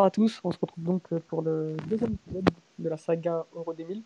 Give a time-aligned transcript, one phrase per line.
[0.00, 3.44] Bonsoir à tous, on se retrouve donc euh, pour le deuxième épisode de la saga
[3.54, 4.02] Euro 2000.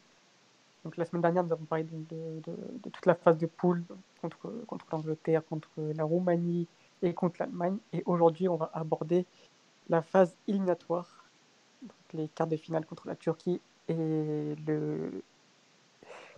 [0.84, 3.46] Donc la semaine dernière, nous avons parlé de, de- de- de toute la phase de
[3.46, 3.84] poule
[4.20, 6.66] contre, contre l'Angleterre, contre la Roumanie
[7.00, 7.76] et contre l'Allemagne.
[7.92, 9.24] Et aujourd'hui, on va aborder
[9.88, 11.26] la phase éliminatoire,
[11.82, 13.94] donc les quarts de finale contre la Turquie et
[14.66, 15.22] le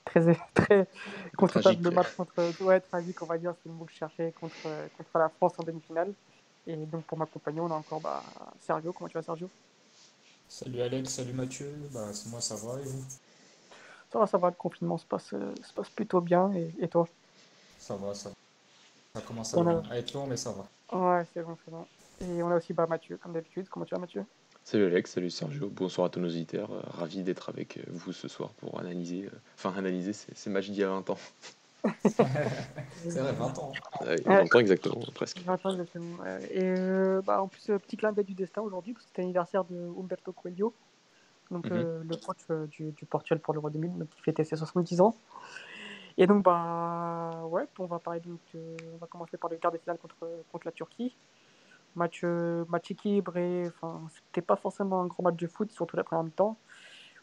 [0.05, 0.86] très, très
[1.34, 1.95] confortable Tragique.
[1.95, 5.16] match contre, ouais, tragique, on va dire, c'est le mot que je cherchais, contre, contre
[5.19, 6.12] la France en demi-finale.
[6.66, 8.23] Et donc pour m'accompagner, on a encore bah,
[8.61, 8.93] Sergio.
[8.93, 9.48] Comment tu vas, Sergio?
[10.48, 13.05] Salut Alex, salut Mathieu, bah c'est moi ça va et vous?
[14.12, 16.53] Ça va, ça va, le confinement se passe, euh, se passe plutôt bien.
[16.55, 17.06] Et, et toi?
[17.78, 18.34] Ça va, ça va.
[19.14, 20.67] Ça commence à, On a- à être long mais ça va.
[20.97, 21.84] Ouais, c'est bon, c'est bon.
[22.20, 23.69] Et on a aussi bah, Mathieu, comme d'habitude.
[23.69, 24.25] Comment tu vas, Mathieu?
[24.64, 28.12] Salut Alex, salut Sergio, bonsoir à tous nos auditeurs, euh, ravi d'être avec euh, vous
[28.12, 31.19] ce soir pour analyser, euh, enfin analyser ces, ces matchs d'il y a 20 ans.
[32.05, 33.73] C'est vrai, 20 ans.
[34.01, 34.37] Ah oui, Ouais.
[34.45, 35.39] 20 ans exactement, presque.
[35.47, 36.48] Attends, exactement, ouais.
[36.51, 39.23] Et euh, bah, en plus, euh, petit clin d'œil du destin aujourd'hui, parce que c'était
[39.23, 40.75] l'anniversaire de Umberto Coelho,
[41.51, 41.77] donc Mhm.
[41.77, 45.01] euh, le coach euh, du, du Portugal pour l'Euro 2000, donc, qui fêtait ses 70
[45.01, 45.14] ans.
[46.19, 49.70] Et donc, bah, ouais, on va parler donc, euh, on va commencer par le quart
[49.73, 50.17] de finale contre,
[50.51, 51.17] contre la Turquie.
[51.95, 56.05] Match, euh, match équilibré, enfin, c'était pas forcément un grand match de foot, surtout la
[56.05, 56.59] première mi-temps,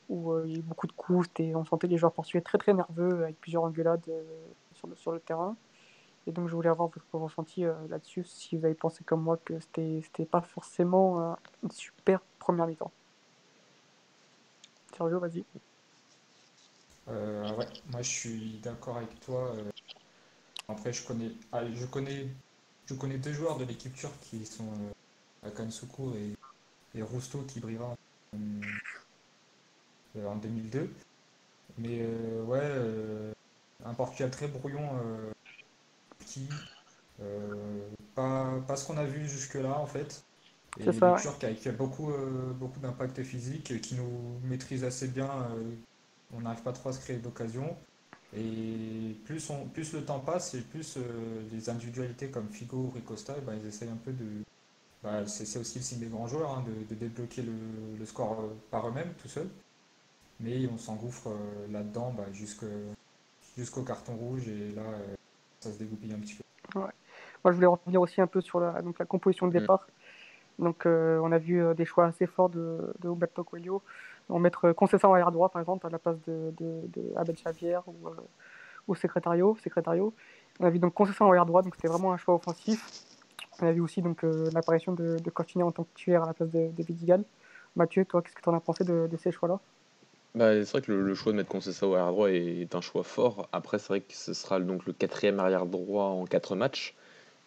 [0.10, 2.42] où euh, il y a eu beaucoup de coups, et on sentait les joueurs portugais
[2.42, 4.24] très très nerveux, avec plusieurs engueulades euh,
[4.96, 5.56] sur, le, terrain.
[6.28, 9.38] Et donc, je voulais avoir votre ressenti euh, là-dessus, si vous avez pensé comme moi
[9.44, 12.92] que c'était c'était pas forcément une super première mi-temps.
[14.96, 15.44] Sergio, vas-y.
[17.08, 19.54] Ouais, moi je suis d'accord avec toi.
[20.68, 22.28] Après je connais, ah, je connais,
[22.86, 26.36] je connais deux joueurs de l'équipe turque qui sont euh, Hakan Şükür et,
[26.98, 27.04] et
[27.48, 27.96] qui brillera
[30.16, 30.90] en, euh, en 2002.
[31.78, 33.32] Mais euh, ouais, euh,
[33.86, 34.90] un Portugal très brouillon,
[36.26, 36.48] qui
[38.16, 40.24] pas, pas ce qu'on a vu jusque-là en fait.
[40.80, 41.16] Et ça.
[41.20, 42.12] Turcs avec beaucoup,
[42.56, 45.30] beaucoup d'impact physique, qui nous maîtrisent assez bien.
[46.34, 47.76] on n'arrive pas trop à se créer d'occasion.
[48.36, 51.02] Et plus, on, plus le temps passe et plus euh,
[51.52, 54.26] les individualités comme Figo, Ricosta, bah, ils essayent un peu de.
[55.04, 57.54] bah, c'est aussi le signe des grands joueurs, hein, de, de débloquer le,
[58.00, 59.50] le score par eux-mêmes, tout seuls.
[60.44, 65.16] Mais on s'engouffre euh, là-dedans bah, jusqu'au carton rouge et là, euh,
[65.62, 66.44] ça se dégoupille un petit peu.
[66.76, 69.60] Moi, je voulais revenir aussi un peu sur la, donc, la composition de Mm.
[69.60, 69.88] départ.
[70.60, 73.82] Donc, euh, on a vu des choix assez forts de, de Humberto Coelho.
[74.30, 77.14] On mettre euh, Conceição en arrière droit, par exemple, à la place de, de, de
[77.16, 78.12] Abel Xavier ou, euh,
[78.88, 80.14] ou Secretario, Secretario.
[80.60, 82.92] On a vu donc Conceição en arrière droit, donc c'était vraiment un choix offensif.
[83.62, 86.34] On a vu aussi donc euh, l'apparition de, de en tant que tueur à la
[86.34, 87.24] place de, de Vidigal.
[87.76, 89.60] Mathieu, toi, qu'est-ce que tu en as pensé de, de ces choix-là?
[90.36, 93.04] Bah, c'est vrai que le, choix de mettre Conceição au arrière droit est, un choix
[93.04, 93.48] fort.
[93.52, 96.96] Après, c'est vrai que ce sera donc le quatrième arrière droit en quatre matchs,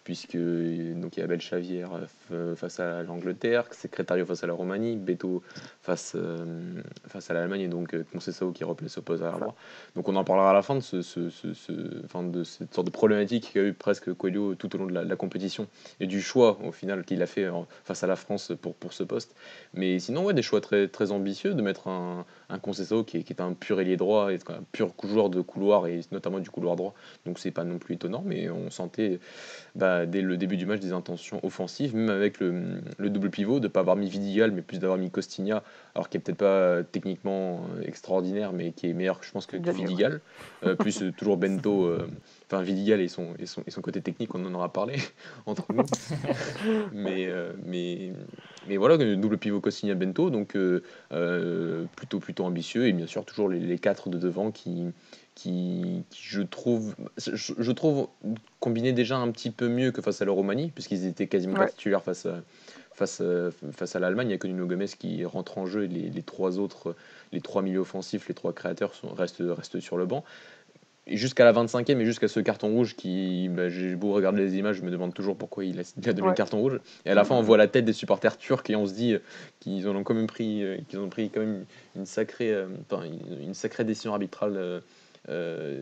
[0.04, 1.40] puisque donc il y a Abel
[1.96, 2.06] euh,
[2.56, 5.42] face à l'Angleterre, Secretario face à la Roumanie, Beto
[5.82, 9.56] face, euh, face à l'Allemagne et donc euh, Conceição qui replace au poste arrière droit.
[9.94, 12.74] Donc on en parlera à la fin de, ce, ce- ce- ce- enfin, de cette
[12.74, 15.66] sorte de problématique qu'a eu presque Coelho tout au long de la, la compétition
[16.00, 17.46] et du choix au final qu'il a fait
[17.84, 19.34] face à la France pour, pour ce poste.
[19.74, 23.32] Mais sinon, ouais, des choix très, très ambitieux de mettre un, un qui est, qui
[23.32, 26.76] est un pur ailier droit et un pur joueur de couloir et notamment du couloir
[26.76, 26.94] droit.
[27.24, 29.20] Donc c'est pas non plus étonnant, mais on sentait
[29.74, 33.60] bah, dès le début du match des intentions offensives, même avec le, le double pivot,
[33.60, 35.62] de ne pas avoir mis Vidigal, mais plus d'avoir mis Costinha,
[35.94, 39.46] alors qui est peut-être pas euh, techniquement euh, extraordinaire, mais qui est meilleur, je pense,
[39.46, 39.70] que, que.
[39.70, 40.20] Vidigal.
[40.64, 41.90] Euh, plus toujours Bento,
[42.46, 44.96] enfin Vidigal et son, et, son, et son côté technique, on en aura parlé
[45.46, 45.84] entre nous.
[46.92, 47.28] mais,
[47.64, 48.12] mais,
[48.68, 50.56] mais voilà, le double pivot Costinha Bento, donc
[51.96, 54.86] plutôt, plutôt ambitieux, et bien sûr, toujours les, les quatre de devant qui,
[55.36, 58.08] qui, qui, je trouve, je, je trouve
[58.58, 61.68] combinaient déjà un petit peu mieux que face à la Roumanie, puisqu'ils étaient quasiment Ouais.
[61.68, 62.40] titulaires face à,
[62.94, 64.26] face, à- face à l'Allemagne.
[64.28, 66.96] Il n'y a que Nuno Gomes qui rentre en jeu et les, les trois autres,
[67.32, 70.24] les trois milieux offensifs, les trois créateurs sont, restent, restent sur le banc.
[71.08, 74.76] Jusqu'à la 25e et jusqu'à ce carton rouge qui, bah, j'ai beau regarder les images,
[74.76, 76.28] je me demande toujours pourquoi il a, il a donné Ouais.
[76.30, 76.80] le carton rouge.
[77.04, 79.12] Et à la fin, on voit la tête des supporters turcs et on se dit
[79.12, 79.18] euh,
[79.60, 83.04] qu'ils ont quand même pris, euh, qu'ils ont pris quand même une sacrée, euh, enfin,
[83.04, 84.80] une, sacrée décision arbitrale euh, euh,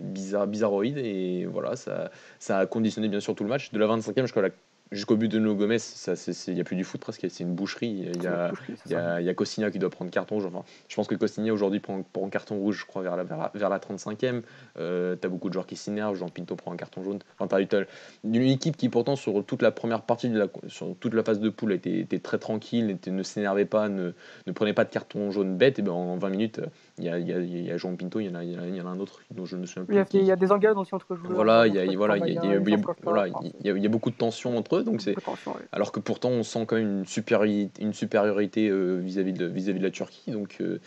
[0.00, 0.98] bizarre, bizarroïde.
[0.98, 3.72] Et voilà, ça, ça a conditionné bien sûr tout le match.
[3.72, 4.50] De la 25e jusqu'à la-
[4.92, 8.06] jusqu'au but de Nuno c'est- il n'y a plus du foot presque, c'est une boucherie.
[8.14, 8.52] Il y a,
[8.90, 10.46] y a, y a Costinha qui doit prendre carton rouge.
[10.46, 13.38] Enfin, je pense que Costinha aujourd'hui prend, prend carton rouge, je crois, vers la, vers
[13.38, 14.42] la, vers la 35e.
[14.78, 16.14] Euh, t'as beaucoup de joueurs qui s'énervent.
[16.14, 17.18] Jean Pinto prend un carton jaune.
[17.38, 17.84] Enfin, t'as eu t'as
[18.24, 21.40] une équipe qui, pourtant, sur toute la première partie, de la, sur toute la phase
[21.40, 24.12] de poule, était, était très tranquille, était- ne s'énervait pas, ne,
[24.46, 25.78] ne prenait pas de carton jaune bête.
[25.78, 26.60] Et ben, en 20 minutes,
[26.98, 28.44] il y a, il y a, il y a Jean Pinto, il y, en a,
[28.44, 29.84] il, y en a, il y en a un autre dont je ne me souviens
[29.84, 29.94] plus.
[29.94, 31.32] Il y a, qui- il y a des engueulades aussi entre joueurs.
[31.32, 35.14] voilà, il y a, voilà, il y a, beaucoup de tensions entre eux, donc c'est
[35.14, 35.62] tension, ouais.
[35.72, 39.78] alors que pourtant on sent quand même une supériorité, une supériorité euh, vis-à-vis de, vis-à-vis
[39.80, 40.30] de la Turquie.
[40.30, 40.80] Donc, euh,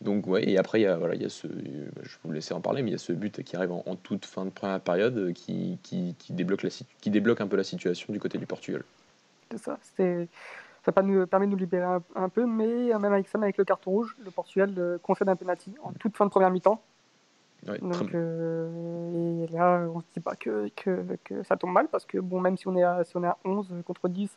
[0.00, 1.50] donc ouais, et après il y a, voilà, il y a ce, euh,
[2.02, 3.96] je vous laisser en parler, mais il y a ce but qui arrive en, en
[3.96, 6.70] toute fin de première période euh, qui, qui, qui débloque la,
[7.00, 8.82] qui débloque un peu la situation du côté du Portugal.
[9.50, 9.78] C'est ça.
[9.96, 10.28] C'est-
[10.84, 13.56] Ça nous- permet de nous libérer un, un peu, mais euh, même avec ça, avec
[13.56, 16.80] le carton rouge, le Portugal euh, concède un penalty en toute fin de première mi-temps.
[17.66, 21.88] Ouais, Donc, euh, et là, on se dit pas que, que, que ça tombe mal,
[21.88, 24.36] parce que bon, même si on est à, si on est à 11 contre 10,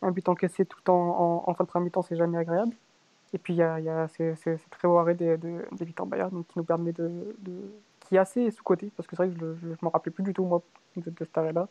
[0.00, 2.74] un but encaissé tout en, en fin de première mi-temps, c'est jamais agréable.
[3.34, 5.62] Et puis, il y a, y a ces, ces- ces très beaux arrêts des, de,
[5.72, 7.70] des Victor Bayard, donc, qui nous permet de, de-
[8.00, 10.32] qui est assez sous-côté, parce que c'est vrai que je ne m'en rappelais plus du
[10.32, 10.62] tout, moi,
[10.96, 11.68] de, de cet arrêt-là.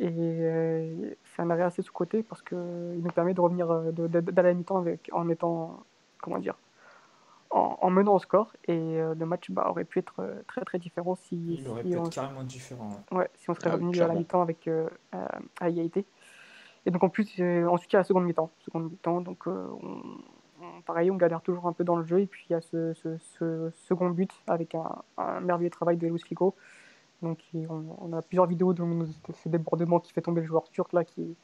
[0.00, 4.38] Et euh, c'est un arrêt assez sous-côté, parce qu'il nous permet de revenir, euh, d'aller
[4.38, 5.82] à la mi-temps en étant,
[6.22, 6.56] comment dire,
[7.50, 8.52] en, en menant au score.
[8.68, 11.96] Et euh, le match bah, aurait pu être très très différent si, Il aurait pu
[11.96, 12.90] on, être carrément différent.
[13.10, 13.18] ouais.
[13.18, 16.04] ouais, si on serait Ah revenu à la mi-temps avec euh, à, à égalité.
[16.86, 17.24] Et donc en plus,
[17.68, 18.50] ensuite il y a la seconde mi-temps.
[18.60, 19.50] Seconde mi-temps, donc on,
[20.62, 22.20] on- pareil, on galère toujours un peu dans le jeu.
[22.20, 25.96] Et puis il y a ce, ce, ce second but avec un, un merveilleux travail
[25.96, 26.54] de Luis Figo.
[27.22, 29.06] Donc on, on a plusieurs vidéos de, de
[29.42, 31.04] ce débordement qui fait tomber le joueur turc là.
[31.04, 31.34] Qui,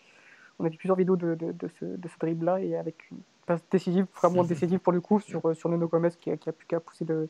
[0.59, 3.11] on a vu plusieurs vidéos de, de, de ce, de ce dribble là et avec
[3.11, 6.37] une passe décisive, vraiment décisive pour le coup sur, euh, sur Nuno Gomez qui, a-
[6.37, 7.29] qui a plus qu'à pousser le,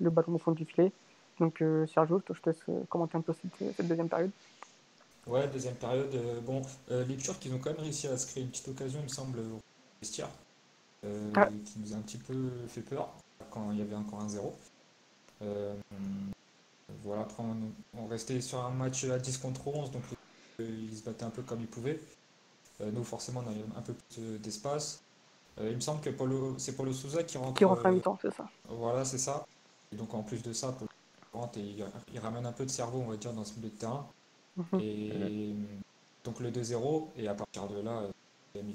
[0.00, 0.90] le ballon au fond du filet.
[1.38, 4.08] Donc euh, Sergio, je te je te laisse euh, commenter un peu cette, cette deuxième
[4.08, 4.30] période.
[5.26, 6.12] Ouais, deuxième période.
[6.14, 8.68] euh, bon, euh, les Turcs, ils ont quand même réussi à se créer une petite
[8.68, 9.58] occasion, il me semble, au
[10.00, 10.28] vestiaire,
[11.04, 11.48] euh, Ah.
[11.64, 13.12] qui nous a un petit peu fait peur
[13.50, 14.52] quand il y avait encore un 0.
[17.04, 17.56] Voilà, après, on,
[17.98, 20.02] on restait sur un match à 10 contre 11, donc
[20.60, 22.00] euh, ils se battaient un peu comme ils pouvaient.
[22.80, 24.98] Euh, nous, forcément, on avait un peu plus d'espace.
[25.60, 27.54] Euh, il me semble que Paulo- c'est Paulo Souza qui rentre.
[27.54, 28.48] Qui rentre à mi-temps, c'est ça.
[28.68, 29.44] Voilà, c'est ça.
[29.92, 30.88] Et donc, en plus de ça, Paulo
[31.34, 33.70] rentre et il, il ramène un peu de cerveau, on va dire, dans ce milieu
[33.70, 34.06] de terrain.
[34.56, 34.80] Mhm.
[34.80, 35.54] Et
[36.24, 38.02] donc le 2-0, et à partir de là,
[38.54, 38.74] il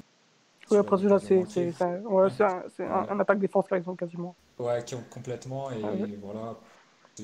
[0.70, 2.30] Oui, après celui-là, c'est un, ouais,
[2.80, 4.36] un, un- attaque-défense là, ils ont quasiment.
[4.60, 5.92] Ouais, qui ont complètement, et Ah
[6.22, 6.58] voilà.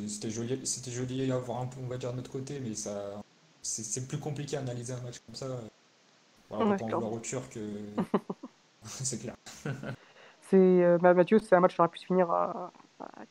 [0.07, 2.73] C'était joli, c'était joli à voir un peu, on va dire, de notre côté, mais
[2.75, 3.23] ça,
[3.61, 5.47] c'est plus compliqué à analyser un match comme ça.
[6.49, 7.07] Voilà, on va pas en clairement.
[7.07, 7.79] vouloir aux Turcs, euh,
[8.83, 9.35] c'est clair.
[10.49, 12.71] C'est euh, bah, Mathieu, c'est un match qui aurait pu se finir à,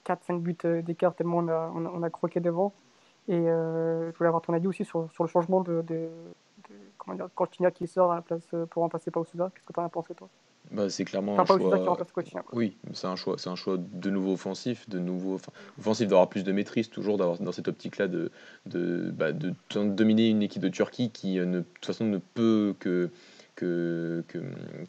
[0.06, 2.72] 4-5 buts euh, d'écart tellement on a, on, a, on a croqué devant.
[3.28, 6.10] Et euh, je voulais avoir ton avis aussi sur, sur le changement de, de,
[6.68, 9.50] de comment dire, Coutinho qui sort à la place euh, pour remplacer Pau Souza.
[9.54, 10.28] Qu'est-ce que tu en as pensé toi?
[10.72, 11.70] Bah, c'est clairement un choix.
[12.52, 16.28] Oui, c'est un choix, c'est un choix de nouveau offensif, de nouveau, enfin, offensif d'avoir
[16.28, 18.30] plus de maîtrise toujours, d'avoir dans cette optique-là de,
[18.66, 22.18] de, bah, de dominer une équipe de Turquie qui euh, ne, de toute façon ne
[22.18, 23.10] peut que
[23.54, 24.38] que- que-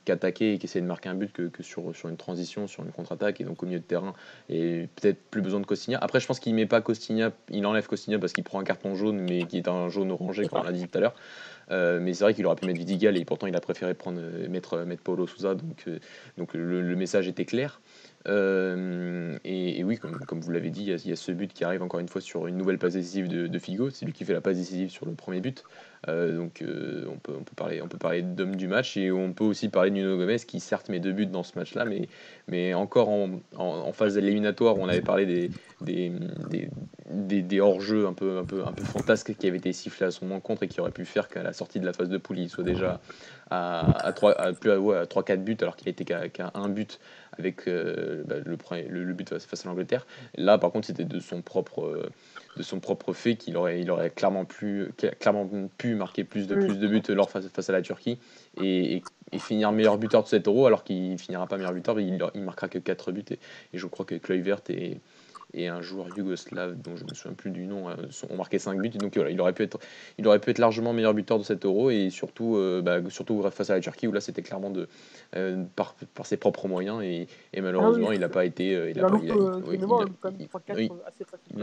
[0.06, 2.94] qu'attaquer et qu'essayer de marquer un but que, que sur, sur une transition, sur une
[2.94, 4.14] contre-attaque et donc au milieu de terrain
[4.48, 5.98] et peut-être plus besoin de Costinha.
[6.02, 8.96] Après, je pense qu'il met pas Costinha, il enlève Costinha parce qu'il prend un carton
[8.96, 11.14] jaune, mais qui est un jaune orangé, comme on l'a dit tout à l'heure.
[11.72, 14.20] Euh, mais c'est vrai qu'il aurait pu mettre Vidigal et pourtant il a préféré prendre,
[14.22, 16.00] euh, mettre, mettre Paulo Souza, donc, euh,
[16.54, 17.82] le, message était clair.
[18.28, 21.52] Euh, et, oui, comme, vous l'avez dit, il y, a, il y a ce but
[21.54, 23.90] qui arrive encore une fois sur une nouvelle passe décisive de, de Figo.
[23.90, 25.64] C'est lui qui fait la passe décisive sur le premier but.
[26.10, 29.70] Euh, donc euh, on, peut, parler, on peut d'homme du match et on peut aussi
[29.70, 32.10] parler de Nuno Gomez qui certes met deux buts dans ce match-là, mais,
[32.48, 35.50] mais encore en, en, phase éliminatoire on avait parlé
[35.82, 40.68] des, hors-jeux un peu, un, peu, fantasques qui avaient été sifflés à son encontre et
[40.68, 43.00] qui auraient pu faire qu'à la sortie de la phase de poule il soit déjà
[43.50, 46.42] à, à, 3, à, plus à, ouais, à 3-4 buts alors qu'il était qu'à qu
[46.54, 47.00] un but
[47.38, 48.58] avec euh, bah, le,
[48.90, 50.06] le, but face à l'Angleterre.
[50.36, 52.12] Là, par contre, c'était de son propre,
[52.58, 56.56] de son propre fait qu'il aurait, il aurait clairement, plus, clairement pu marquer plus de,
[56.56, 58.20] plus de buts lors face, à la Turquie
[58.62, 59.02] et,
[59.40, 62.68] finir meilleur buteur de cet euro, alors qu'il finira pas meilleur buteur, il, il marquera
[62.68, 63.26] que 4 buts.
[63.32, 63.40] Et,
[63.74, 65.00] je crois que Kluivert et,
[65.54, 68.90] et un joueur yougoslave dont je me souviens plus du nom ont marqué 5 buts.
[68.90, 69.80] Donc voilà, il aurait pu être,
[70.18, 73.42] il aurait pu être largement meilleur buteur de cet euro et surtout, euh, bah, surtout
[73.52, 74.88] face à la Turquie où là c'était clairement de,
[75.36, 78.76] euh, par, par, ses propres moyens et, et malheureusement ah oui, il n'a pas été.
[78.76, 79.32] Euh, il, a, il,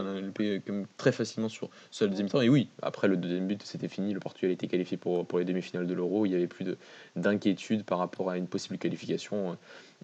[0.00, 2.40] en a loupé comme très facilement sur, sur le deuxième temps.
[2.40, 5.44] Et oui, après le deuxième but c'était fini, le Portugal était qualifié pour, pour les
[5.44, 6.26] demi-finales de l'euro.
[6.26, 6.66] Il n'y avait plus
[7.16, 9.56] d'inquiétude par rapport à une possible qualification.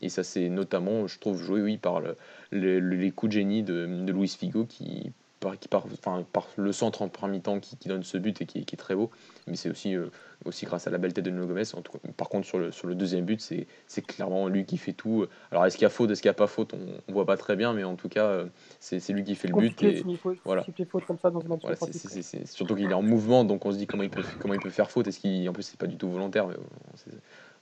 [0.03, 2.17] Et ça, c'est notamment, je trouve, joué oui, par le,
[2.51, 6.49] le, les coups de génie de, de Luis Figo qui, par, qui par, enfin, par
[6.57, 8.95] le centre en premier mi-temps qui, qui, donne ce but et qui, qui est très
[8.95, 9.11] beau.
[9.47, 10.11] Mais c'est aussi, euh,
[10.45, 11.63] aussi grâce à la belle tête de Nuno Gomez.
[11.75, 14.77] En tout cas, par contre, sur le, sur le deuxième but, c'est clairement lui qui
[14.77, 15.27] fait tout.
[15.51, 17.27] Alors, est-ce qu'il y a faute, est-ce qu'il n'y a pas faute On ne voit
[17.27, 18.45] pas très bien, mais en tout cas,
[18.81, 19.83] c'est lui qui fait le but.
[19.83, 20.05] Et,
[20.45, 20.65] voilà.
[20.91, 23.79] faute comme ça dans un voilà, c'est surtout qu'il est en mouvement, donc on se
[23.79, 25.07] dit comment il peut, comment il peut faire faute.
[25.07, 26.49] Est-ce qu'il, en plus, c'est pas du tout volontaire.
[26.49, 26.55] Mais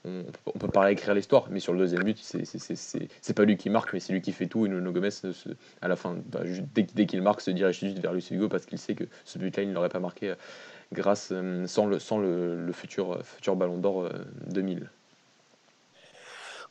[0.05, 3.69] on, on peut pas réécrire l'histoire, mais sur le deuxième but, c'est pas lui qui
[3.69, 4.65] marque, mais c'est lui qui fait tout.
[4.65, 5.09] Et Nuno Gomez,
[5.81, 6.41] à la fin, bah,
[6.73, 9.63] dès, qu'il marque, se dirige juste vers Luis Hugo parce qu'il sait que ce but-là,
[9.63, 10.35] il ne l'aurait pas marqué euh,
[10.93, 14.09] grâce, euh, sans, le, sans le, futur, futur Ballon d'Or
[14.47, 14.89] 2000.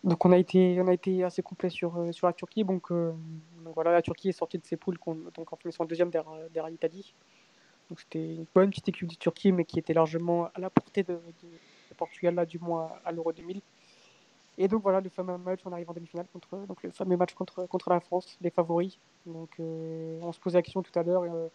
[0.05, 2.65] Donc on a été, assez complet sur, la Turquie.
[2.65, 2.91] Donc,
[3.85, 7.15] la Turquie est sortie de ses poules donc en finissant deuxième derrière, l'Italie.
[7.97, 11.19] C'était une bonne petite équipe de Turquie, mais qui était largement à la portée de,
[11.95, 13.61] Portugal, là, du moins à l'Euro 2000.
[14.57, 17.35] Et donc voilà, le fameux match, on arrive en demi-finale contre donc le fameux match
[17.35, 18.99] contre, contre la France, les favoris.
[19.27, 21.49] Donc euh, on se posait la question tout à l'heure, euh,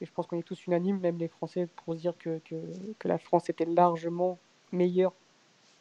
[0.00, 2.56] et je pense qu'on est tous unanimes, même les Français, pour se dire que, que,
[2.98, 4.38] que la France était largement
[4.72, 5.12] meilleure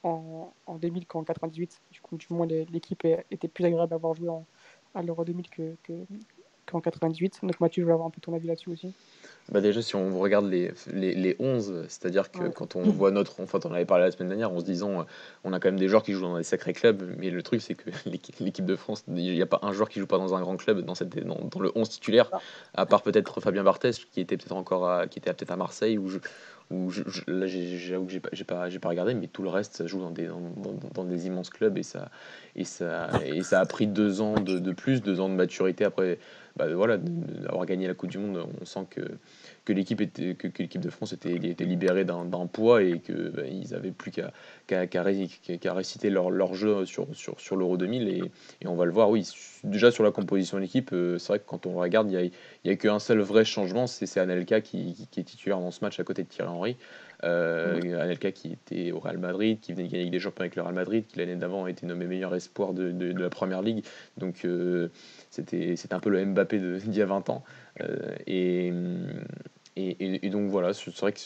[0.03, 1.81] en, en 2000 qu'en 98.
[1.91, 4.29] Du coup, du moins, l'équipe était plus agréable à avoir joué
[4.93, 5.75] à l'Euro 2000 que,
[6.65, 7.39] qu'en 98.
[7.43, 8.93] Donc Mathieu, je voulais avoir un peu ton avis là-dessus aussi.
[9.51, 13.41] Bah déjà, si on regarde les, les, les 11, c'est-à-dire que quand on voit notre.
[13.41, 15.03] Enfin, on avait parlé la semaine dernière en se disant euh,
[15.43, 17.61] on a quand même des joueurs qui jouent dans des sacrés clubs, mais le truc,
[17.61, 17.89] c'est que
[18.39, 20.57] l'équipe de France, il n'y a pas un joueur qui joue pas dans un grand
[20.57, 22.29] club dans, cette, dans, dans le 11 titulaire,
[22.73, 25.97] à part peut-être Fabien Barthez, qui était peut-être encore à, qui était peut-être à Marseille,
[25.97, 26.09] ou
[26.71, 26.91] où
[27.27, 30.11] là j'avoue que j'ai pas, pas, pas regardé, mais tout le reste ça joue dans
[30.11, 30.41] des, dans,
[30.93, 32.09] dans, des immenses clubs et ça,
[32.55, 35.83] et, ça, et ça a pris deux ans de, de plus, deux ans de maturité
[35.85, 36.17] après
[36.55, 38.45] bah, voilà, d'avoir gagné la Coupe du Monde.
[38.59, 39.01] On sent que
[39.65, 39.99] que l'équipe
[40.37, 44.11] que, l'équipe de France était, était libérée d'un poids et que bah, ils avaient plus
[44.11, 44.31] qu'à
[44.87, 48.21] qu'à réciter leur, leur, jeu sur, sur, sur l'Euro 2000 et,
[48.61, 49.09] et, on va le voir.
[49.09, 49.27] Oui
[49.63, 52.17] déjà sur la composition de l'équipe euh, c'est vrai que quand on regarde il y
[52.17, 52.31] a, il
[52.65, 55.99] y a qu'un seul vrai changement c'est Anelka qui, qui, est titulaire dans ce match
[55.99, 56.77] à côté de Thierry Henry.
[57.23, 60.63] Euh, Anelka qui était au Real Madrid qui venait de gagner des Champions avec le
[60.63, 63.85] Real Madrid qui l'année d'avant a été nommé meilleur espoir de, de, la première ligue.
[64.17, 64.89] Donc euh,
[65.29, 67.43] c'était un peu le Mbappé d'il y a 20 ans
[68.27, 68.73] et
[69.77, 71.19] et, et, donc voilà, c'est vrai que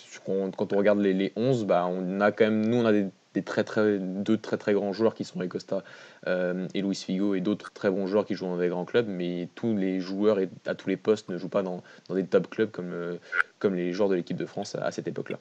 [0.56, 3.08] quand on regarde les, les 11, bah, on a quand même, nous on a des,
[3.34, 5.84] des, très, très, deux très très grands joueurs qui sont Rey Costa
[6.28, 9.08] euh, et Luis Figo et d'autres très bons joueurs qui jouent dans des grands clubs,
[9.08, 12.26] mais tous les joueurs et à tous les postes ne jouent pas dans, dans des
[12.26, 13.18] top clubs comme, euh,
[13.58, 15.40] comme les joueurs de l'équipe de France à, cette époque-là.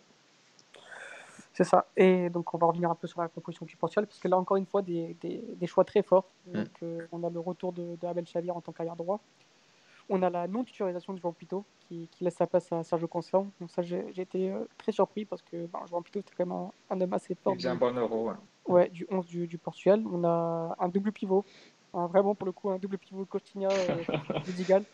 [1.52, 1.86] C'est ça.
[1.96, 4.56] Et donc, on va revenir un peu sur la composition du parce que là, encore
[4.56, 6.28] une fois, des, des, des choix très forts.
[6.52, 6.62] Mm.
[6.82, 9.20] Euh, on a le retour de, de Abel Xavier en tant qu'arrière droit.
[10.08, 13.50] On a la non-titularisation de João Pito qui, laisse sa place à Sergio Conceição.
[13.60, 17.00] Donc ça, j'ai été euh, très surpris parce que ben, João Pito, c'était vraiment un,
[17.00, 17.54] homme assez fort.
[17.58, 18.32] Il un bon euro.
[18.66, 18.88] Ouais.
[18.88, 20.02] du 11 du, Portugal.
[20.10, 21.44] On a un double pivot.
[21.92, 24.02] vraiment, pour le coup, un double pivot Costinha euh,
[24.44, 24.84] Vidigal.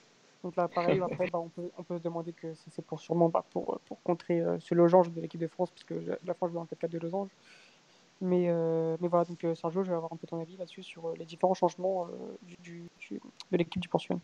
[0.42, 3.28] Donc là, pareil, après, ben, on, peut, on peut se demander que c'est pour sûrement
[3.28, 6.52] bah, pour, pour contrer euh, ce losange de l'équipe de France, parce que la France
[6.52, 7.28] joue en 4-4 de losange.
[8.22, 11.14] Mais, euh, mais voilà, donc Sergio, je vais avoir un peu ton avis là-dessus sur
[11.14, 12.06] les différents changements
[12.58, 12.84] du,
[13.50, 14.18] de l'équipe du Portugal.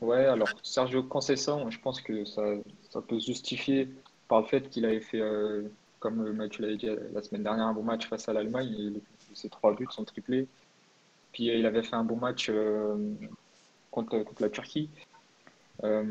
[0.00, 2.42] Ouais, alors Sergio Conceição, je pense que ça,
[2.90, 3.88] ça peut se justifier
[4.28, 5.62] par le fait qu'il avait fait, euh,
[5.98, 9.00] comme tu l'avais dit la semaine dernière, un bon match face à l'Allemagne.
[9.34, 10.46] Ses trois buts sont triplés.
[11.32, 12.96] Puis il avait fait un bon match euh,
[13.90, 14.88] contre, contre, la Turquie.
[15.84, 16.02] Euh,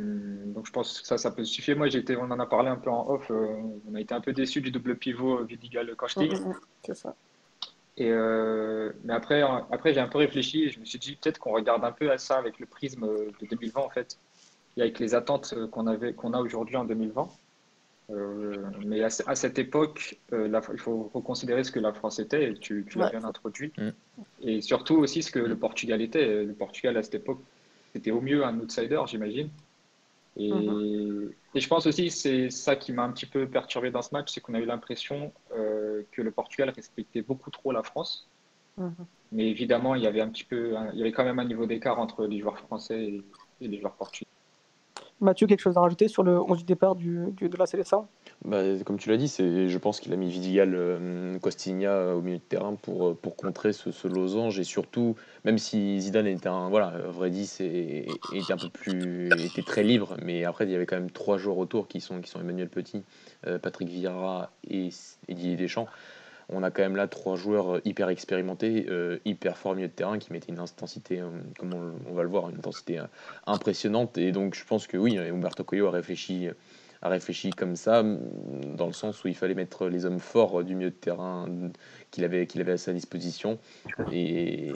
[0.47, 1.75] donc je pense que ça, ça peut justifier.
[1.75, 1.87] Moi,
[2.19, 3.29] on en a parlé un peu en off.
[3.31, 6.31] on a été un peu déçus du double pivot Vidigal-Kostic.
[6.31, 6.59] Mm, mm, mm.
[6.85, 7.15] C'est ça.
[7.97, 11.39] Et euh, mais après, après j'ai un peu réfléchi et je me suis dit peut-être
[11.39, 14.19] qu'on regarde un peu à ça avec le prisme de 2020 en fait,
[14.77, 17.27] et avec les attentes qu'on avait, qu'on a aujourd'hui en 2020.
[18.09, 22.53] Euh, mais à, cette époque, euh, il faut reconsidérer ce que la France était, et
[22.53, 23.89] tu, tu l'as bien introduit, mm.
[24.43, 26.43] et surtout aussi ce que le Portugal était.
[26.45, 27.41] Le Portugal à cette époque,
[27.93, 29.49] c'était au mieux un outsider, j'imagine.
[30.39, 30.49] Et,
[31.55, 34.31] et, je pense aussi, c'est ça qui m'a un petit peu perturbé dans ce match,
[34.31, 38.29] c'est qu'on a eu l'impression que le Portugal respectait beaucoup trop la France.
[38.77, 38.93] Mhm.
[39.31, 41.65] Mais évidemment, il y avait un petit peu, il y avait quand même un niveau
[41.65, 43.21] d'écart entre les joueurs français
[43.59, 44.29] et, les joueurs portugais.
[45.19, 48.07] Mathieu, quelque chose à rajouter sur le 11 du départ du, de la sélection
[48.45, 52.21] bah, Comme tu l'as dit, je pense qu'il a mis Vidigal, euh, Costinha euh, au
[52.21, 54.59] milieu de terrain pour, euh, pour contrer ce, losange.
[54.59, 59.29] Et surtout, même si Zidane était un voilà, vrai 10 et, était un peu plus
[59.43, 62.21] était très libre, mais après il y avait quand même trois joueurs autour qui sont,
[62.21, 63.03] qui sont Emmanuel Petit,
[63.61, 64.89] Patrick Vieira et,
[65.27, 65.87] et Didier Deschamps
[66.49, 69.93] on a quand même là trois joueurs euh, hyper expérimentés, euh, hyper forts milieu de
[69.93, 73.01] terrain, qui mettaient une intensité, euh, comme on, va le voir, une intensité
[73.45, 74.17] impressionnante.
[74.17, 76.47] Et donc je pense que oui, Humberto Coelho a réfléchi,
[77.01, 80.75] a réfléchi comme ça, dans le sens où il fallait mettre les hommes forts du
[80.75, 81.47] milieu de terrain
[82.11, 83.59] qu'il avait, à sa disposition.
[84.11, 84.73] Et,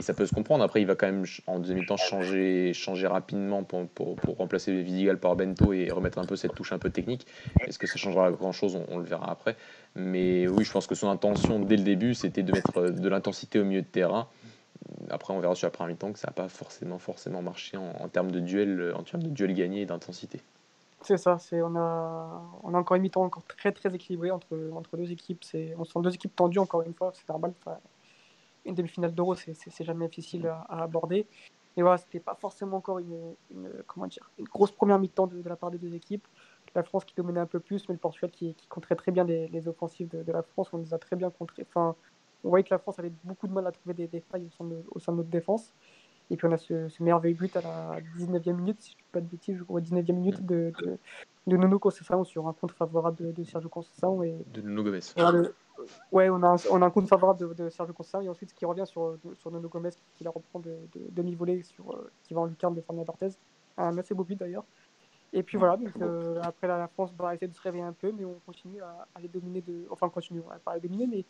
[0.00, 0.64] ça peut se comprendre.
[0.64, 4.82] Après, il va quand même en deuxième temps changer, changer rapidement pour, pour, pour, remplacer
[4.82, 7.26] Vidigal par Bento et remettre un peu cette touche un peu technique.
[7.66, 8.78] Est-ce que ça changera grand-chose?
[8.88, 9.56] On, le verra après.
[9.94, 13.58] Mais oui, je pense que son intention dès le début, c'était de mettre de l'intensité
[13.58, 14.28] au milieu de terrain.
[15.10, 18.08] Après, on verra sur la première mi-temps que ça n'a pas forcément, forcément marché en,
[18.08, 20.40] termes de duel, en termes de duel gagné et d'intensité.
[21.08, 24.54] C'est ça, c'est on a on a encore une mi-temps encore très très équilibrée entre
[24.74, 25.42] entre deux équipes.
[25.42, 27.54] C'est on sent deux équipes tendues encore une fois, c'est normal.
[28.66, 31.26] Une demi-finale d'Euro, c'est c'est jamais difficile à, aborder.
[31.78, 33.34] Et voilà, c'était pas forcément encore une,
[33.86, 36.28] comment dire une grosse première mi-temps de, la part des deux équipes.
[36.74, 39.24] La France qui dominait un peu plus, mais le Portugal qui, qui contrait très bien
[39.24, 40.68] les, offensives de, la France.
[40.74, 41.64] On les a très bien contrées.
[41.70, 41.96] Enfin,
[42.44, 44.50] on voyait que la France avait beaucoup de mal à trouver des, des failles au
[44.50, 45.72] sein, de, au sein de notre défense.
[46.30, 49.00] Et puis on a ce, ce merveilleux but à la 19e minute, si je ne
[49.02, 50.98] dis pas de bêtises, je crois, 19e minute de, de,
[51.46, 54.22] de Nono Conceição sur un contre favorable de, de Sergio Conceição.
[54.22, 55.00] Et, De Nuno Gomes.
[55.16, 55.54] voilà, le-
[56.12, 58.50] ouais, on a, un, on a un contre favorable de, de Sergio Conceição et ensuite
[58.50, 62.10] ce qui revient sur, sur Nono Gomes qui, qui la reprend de, de demi-volée euh,
[62.24, 63.36] qui va en lucarne de Fernand Barthez.
[63.78, 64.64] Un assez beau but d'ailleurs.
[65.32, 67.92] Et puis voilà, donc, euh, après la, la France va essayer de se réveiller un
[67.92, 69.60] peu, mais on continue à, à les dominer.
[69.60, 69.86] De...
[69.90, 71.24] Enfin, on continue, on va pas les dominer, mais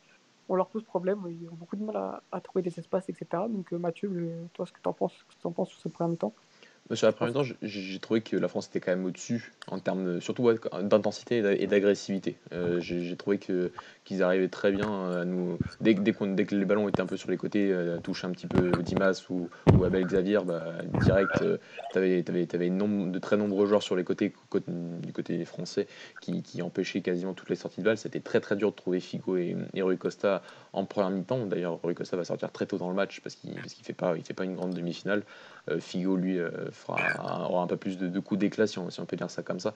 [0.49, 1.25] on leur pose problème.
[1.29, 1.97] Ils ont beaucoup de mal
[2.31, 3.49] à, trouver des espaces, etc.
[3.49, 6.13] Donc euh, Mathieu, le- toi, ce que tu en penses, t'en penses sur ce premier
[6.13, 6.48] mi-temps Moi,
[6.95, 9.79] Sur la première temps, j'ai j'ai trouvé que la France était quand même au-dessus en
[9.79, 10.49] termes surtout
[10.83, 12.37] d'intensité et d'a- et d'agressivité.
[12.53, 16.65] Euh, j'ai trouvé qu'ils arrivaient très bien à nous dès, que- dès, dès que les
[16.65, 19.51] ballons étaient un peu sur les côtés, euh, à toucher un petit peu Dimas ou,
[19.77, 20.63] ou Abel Xavier, bah,
[20.95, 21.45] direct,
[21.93, 25.87] tu avais, une nombre, de très nombreux joueurs sur les côtés cô- du côté français
[26.21, 27.99] qui, qui empêchaient quasiment toutes les sorties de balles.
[27.99, 30.43] C'était très très dur de trouver Figo et, et Rui Costa
[30.73, 31.45] en première mi-temps.
[31.47, 34.17] D'ailleurs, Rui Costa va sortir très tôt dans le match parce qu'il qu'il fait pas
[34.17, 35.23] il fait pas une grande demi-finale.
[35.69, 38.91] Euh, Figo, lui, euh, fera, aura un peu plus de, de coups d'éclat, si on,
[38.91, 39.75] si on peut dire ça comme ça,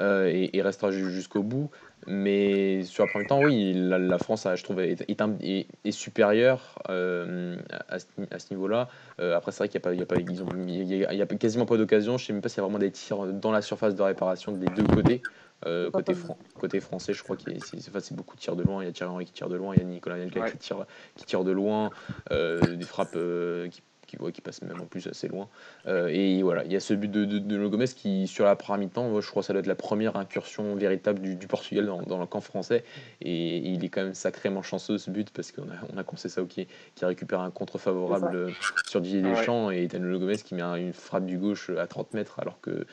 [0.00, 1.70] euh, et, et restera ju- jusqu'au bout.
[2.06, 5.66] Mais sur la première temps, oui, la, la France, je trouve, est, est, un- est-
[5.84, 7.56] est supérieure euh,
[7.88, 8.88] à, ce, à ce niveau-là.
[9.20, 12.18] Euh, après, c'est vrai qu'il n'y a, pas- il y a, quasiment pas d'occasion.
[12.18, 14.02] Je ne sais même pas s'il y a vraiment des tirs dans la surface de
[14.02, 15.22] réparation des deux côtés.
[15.66, 18.56] Euh, côté, pas fran- côté français, je crois qu'il y a- c'est beaucoup de tirs
[18.56, 18.82] de loin.
[18.82, 20.50] Il y a Thierry Henry qui tire de loin, il y a Nicolas Anelka Ouais.
[20.50, 20.84] qui, tire,
[21.16, 21.90] qui tire de loin,
[22.32, 25.48] euh, des frappes euh, qui, qui, ouais, qui passent même en plus assez loin.
[25.86, 28.78] Euh, et voilà, il y a ce but de, de, Gomes qui, sur la première
[28.86, 32.02] mi-temps, je crois que ça doit être la première incursion véritable du, du Portugal dans,
[32.02, 32.84] dans le camp français.
[33.20, 36.46] Et il est quand même sacrément chanceux ce but parce qu'on a, on a Conceição
[36.46, 38.54] qui, qui récupère un contre favorable
[38.86, 39.36] sur Didier Ah ouais.
[39.36, 42.38] Deschamps et t'as Nuno Gomes qui met un- une frappe du gauche à 30 mètres
[42.40, 42.86] alors que.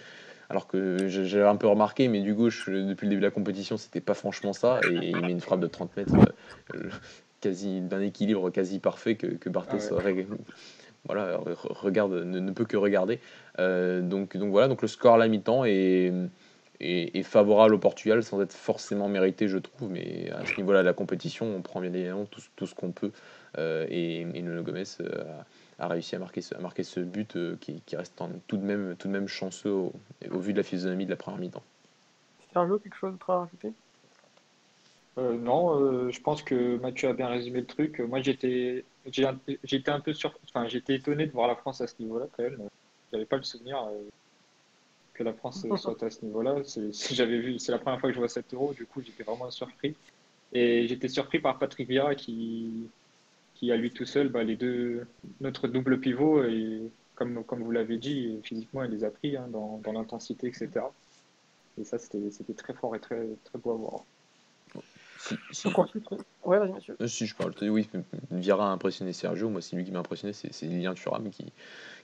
[0.50, 3.32] Alors que j'ai j'ai un peu remarqué, mais du gauche, depuis le début de la
[3.32, 4.82] compétition, c'était pas franchement ça.
[4.86, 6.90] Et il met une frappe de 30 mètres, euh, euh,
[7.40, 10.02] quasi d'un équilibre quasi parfait que, que Barthez Ah ouais.
[10.02, 10.28] aurait-
[11.06, 13.20] voilà, re- regarde, ne, ne peut que regarder.
[13.60, 16.12] Euh, donc, donc voilà, donc le score à la mi-temps est,
[16.80, 19.90] est, est favorable au Portugal sans être forcément mérité, je trouve.
[19.92, 22.76] Mais à ce niveau-là de la compétition, on prend bien évidemment tout, ce- tout ce
[22.76, 23.12] qu'on peut.
[23.58, 25.24] Euh, et, et Nuno Gomes euh,
[25.80, 28.30] a, a réussi à marquer ce, à marquer ce but euh, qui, qui reste en-
[28.48, 29.94] tout, de même, tout de même chanceux au,
[30.32, 31.64] au vu de la physionomie de la première mi-temps.
[32.54, 33.74] Sergio, quelque chose d'autre à rajouter?
[35.18, 38.00] Euh, non, euh, je pense que Mathieu a bien résumé le truc.
[38.00, 41.96] Moi, j'étais, j'étais un peu sur, enfin, j'étais étonné de voir la France à ce
[42.00, 42.70] niveau-là quand même.
[43.12, 44.10] J'avais pas le souvenir euh,
[45.14, 46.58] que la France euh, soit à ce niveau-là.
[47.12, 48.74] J'avais vu, c'est la première fois que je vois 7 euros.
[48.74, 49.96] Du coup, j'étais vraiment surpris.
[50.54, 52.90] Et j'étais surpris par Patrick Vieira qui,
[53.56, 55.08] qui à lui tout seul, bah, les deux,
[55.40, 56.82] notre double pivot et
[57.16, 60.70] comme, comme vous l'avez dit, physiquement, il les a pris hein, dans, dans l'intensité, etc.
[61.80, 64.04] Et ça, c'était très fort et très, très beau à voir.
[65.24, 66.10] Si, si- Donc ensuite,
[66.46, 66.98] ouais, vas-y Mathieu.
[67.00, 67.88] Euh, Si je parle, oui,
[68.32, 69.50] Vieira a impressionné Sergio.
[69.50, 71.54] Moi, c'est lui qui m'a impressionné, c'est Lilian Thuram qui,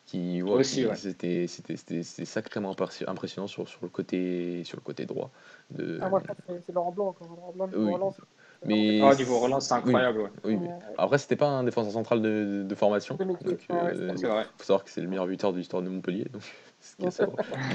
[0.06, 0.96] qui, ouais, Aussi, qui- ouais.
[0.96, 5.32] c'était, c'était, c'était, c'était sacrément impressi- impressionnant sur, sur le côté, sur le côté droit.
[5.72, 7.28] De, Ah, moi, je pense que c'est- c'est Laurent Blanc encore.
[7.28, 7.92] Laurent Blanc, Oui.
[7.94, 8.24] relance, c'est
[8.66, 10.20] Mais- Ah, au niveau relance, c'est incroyable.
[10.22, 10.30] ouais.
[10.44, 13.16] oui, mais après, c'était pas un défenseur central de, de formation.
[13.16, 14.46] Donc, ouais, euh, C'est vrai.
[14.58, 16.26] faut savoir que c'est le meilleur buteur de l'histoire de Montpellier.
[16.32, 16.42] Donc,
[16.80, 17.24] ce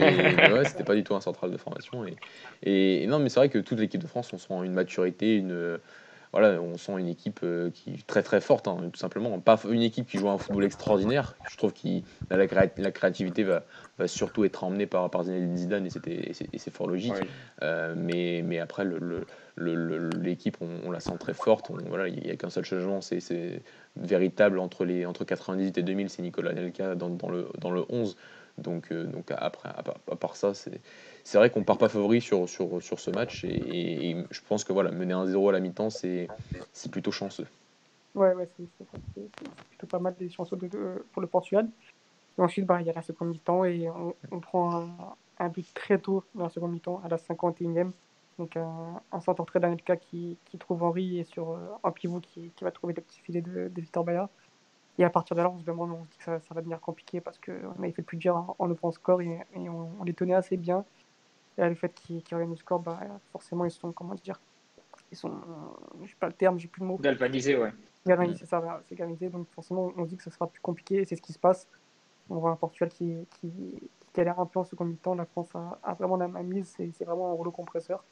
[0.00, 2.04] mais, mais ouais, c'était pas du tout un central de formation.
[2.04, 2.16] Et,
[2.62, 5.36] et, et non, mais c'est vrai que toute l'équipe de France, on sent une maturité,
[5.36, 5.78] une
[6.32, 9.38] voilà, on sent une équipe euh, qui est très très forte, hein, tout simplement.
[9.38, 11.36] Pas une équipe qui joue un football extraordinaire.
[11.50, 11.88] Je trouve que
[12.30, 12.38] la,
[12.78, 13.64] la créativité va,
[13.98, 17.12] va surtout être emmenée par, par Zinedine Zidane et c'était- et c'est fort logique.
[17.12, 17.26] Ouais.
[17.62, 21.70] Euh, mais, mais après, le- l'équipe, on, la sent très forte.
[21.88, 23.62] Voilà, il n'y a qu'un seul changement, c'est
[23.96, 28.16] véritable entre, les, entre 98 et 2000, c'est Nicolas Nelka dans, le, dans le 11.
[28.58, 32.82] Donc, euh, donc après, à part, ça, c'est vrai qu'on part pas favori sur, sur,
[32.82, 33.44] sur ce match.
[33.44, 36.28] Et, je pense que voilà, mener 1-0 à la mi-temps, c'est
[36.90, 37.46] plutôt chanceux.
[38.14, 38.68] Ouais, ouais, c'est
[39.70, 41.68] plutôt pas mal des de- pour le Portugal.
[42.38, 43.88] Et ensuite, bah, il y a la seconde mi-temps et
[44.30, 47.92] on, prend un, un but très tôt dans la seconde mi-temps, à la 51e.
[48.38, 52.20] Donc un, un centre très d'Anelka qui, qui trouve Henry et sur euh, un pivot
[52.20, 54.24] qui, qui va trouver le petit filet de, de Victor Bayer.
[54.98, 56.60] Et à partir de là, on se demande, on se dit que ça, ça va
[56.60, 59.68] devenir compliqué parce qu'on avait fait plus dur en, en ouvrant le score et, et
[59.68, 60.84] on, on les tenait assez bien.
[61.56, 62.98] Et là, le fait qu'ils qu'ils reviennent au score, bah,
[63.32, 64.40] forcément, ils sont, comment dire,
[65.10, 65.32] ils sont,
[66.02, 66.96] je sais pas le terme, j'ai plus le mot.
[66.98, 67.72] Galvanisé, ouais.
[68.06, 69.28] Galvanisé, c'est ça, c'est galvanisé.
[69.28, 71.38] Donc forcément, on se dit que ce sera plus compliqué et c'est ce qui se
[71.38, 71.68] passe.
[72.30, 75.14] On voit un Portugal qui, qui, qui galère un peu en second mi-temps.
[75.14, 76.74] La France a, vraiment la main mise.
[76.76, 78.02] C'est vraiment un rouleau compresseur.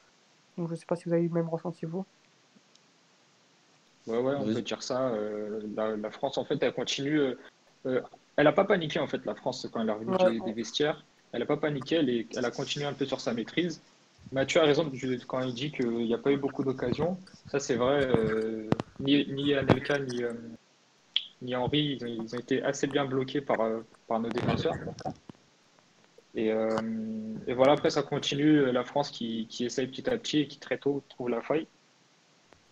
[0.56, 2.04] Donc je ne sais pas si vous avez eu le même ressenti, vous.
[4.06, 5.08] Ouais, ouais, on peut dire ça.
[5.08, 7.18] Euh, la, France, en fait, elle continue.
[7.18, 7.38] Euh,
[7.86, 8.00] euh,
[8.36, 11.04] elle n'a pas paniqué, en fait, la France, quand elle est revenue des, vestiaires.
[11.32, 13.80] Elle n'a pas paniqué, elle, elle, a continué un peu sur sa maîtrise.
[14.32, 14.90] Mathieu a raison
[15.26, 17.18] quand il dit qu'il n'y a pas eu beaucoup d'occasions.
[17.48, 18.08] Ça, c'est vrai.
[18.98, 20.22] ni, ni Anelka, ni,
[21.42, 23.58] ni Henri, ils ont, été assez bien bloqués par,
[24.08, 24.74] par nos défenseurs.
[26.35, 26.49] Et,
[27.47, 28.71] et, voilà, après, ça continue.
[28.71, 31.66] La France qui, qui essaye petit à petit et qui très tôt trouve la faille,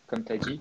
[0.07, 0.61] comme tu as dit.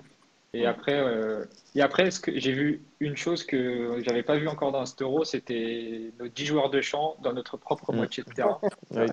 [0.54, 4.48] Et après, euh, et après ce que j'ai vu une chose que j'avais pas vu
[4.48, 7.96] encore dans cet euro, c'était nos 10 joueurs de champ dans notre propre mm.
[7.96, 8.60] moitié de terrain.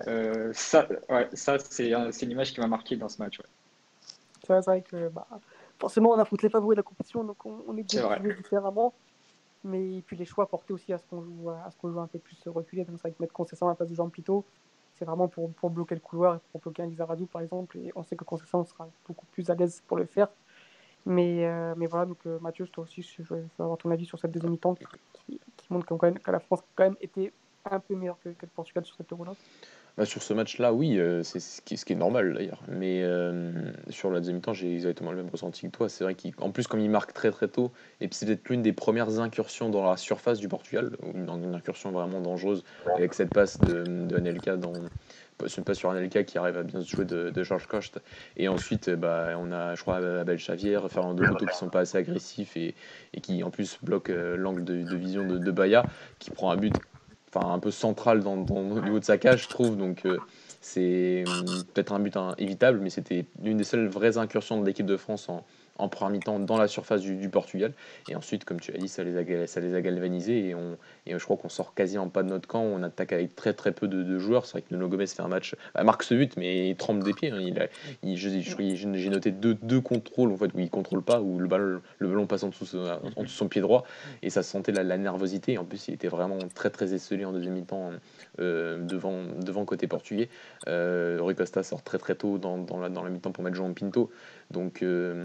[0.07, 3.39] Euh, ça, ouais, ça c'est une image qui m'a marqué dans ce match.
[4.45, 5.27] C'est vrai que bah,
[5.79, 8.93] forcément, on affronte les favoris de la compétition, donc on, on est, différemment.
[9.65, 12.07] Mais puis les choix portés aussi à ce qu'on joue, à ce qu'on joue un
[12.07, 12.85] peu plus reculé.
[12.85, 14.45] Donc c'est vrai que mettre Concession à la place de Jean Pito,
[14.93, 17.77] c'est vraiment pour, pour bloquer le couloir pour bloquer un Lizarazu par exemple.
[17.79, 20.29] Et on sait que Concession sera beaucoup plus à l'aise pour le faire.
[21.05, 24.17] Mais, euh, mais voilà, donc euh, Mathieu, toi aussi, je veux avoir ton avis sur
[24.17, 27.31] cette deuxième mi-temps qui, montre que la France a quand même été
[27.69, 29.33] un peu meilleure que, le Portugal sur cette euro-là.
[29.97, 32.61] Bah, sur ce match-là, oui, euh, c'est ce qui, ce qui, est normal d'ailleurs.
[32.67, 33.03] Mais
[33.89, 35.89] sur la deuxième mi-temps, j'ai exactement le même ressenti que toi.
[35.89, 38.61] C'est vrai qu'en plus, comme il marque très très tôt, et puis c'est peut-être l'une
[38.61, 42.63] des premières incursions dans la surface du Portugal, une, une incursion vraiment dangereuse,
[42.95, 44.73] avec cette passe de, de Anelka dans,
[45.45, 47.99] ce pas sur Anelka qui arrive à bien se jouer de, de Georges Coste.
[48.37, 51.97] Et ensuite, bah, on a, je crois, Abel Xavier, Fernando Couto qui sont pas assez
[51.97, 52.73] agressifs et,
[53.13, 55.85] et qui en plus bloquent euh, l'angle de, de, vision de, de Baya,
[56.19, 56.73] qui prend un but
[57.43, 59.77] un peu central dans, dans, au niveau de sa cage, je trouve.
[59.77, 60.19] Donc euh,
[60.61, 64.85] c'est hum, peut-être un but évitable, mais c'était l'une des seules vraies incursions de l'équipe
[64.85, 65.43] de France en,
[65.77, 67.73] en première mi-temps dans la surface du, Portugal.
[68.09, 71.49] Et ensuite, comme tu as dit, ça les a, galvanisés et, on, je crois qu'on
[71.49, 72.61] sort quasiment pas de notre camp.
[72.61, 74.45] On attaque avec très très peu de, joueurs.
[74.45, 77.03] C'est vrai que Nuno Gomez fait un match, bah, marque ce but, mais il trempe
[77.03, 77.31] des pieds.
[77.31, 77.67] Hein.
[78.03, 82.07] Il, J'ai noté deux, contrôles en fait, où il contrôle pas, où le ballon, le
[82.07, 82.77] ballon passe en dessous,
[83.15, 83.83] en dessous son pied droit
[84.21, 85.57] et ça sentait la, nervosité.
[85.57, 87.91] En plus, il était vraiment très très esselé en deuxième mi-temps
[88.39, 90.29] euh, devant, côté portugais.
[90.67, 93.57] Euh, Rui Costa sort très très tôt dans, dans la, dans la mi-temps pour mettre
[93.57, 94.09] Jean Pinto.
[94.51, 95.23] Donc, euh,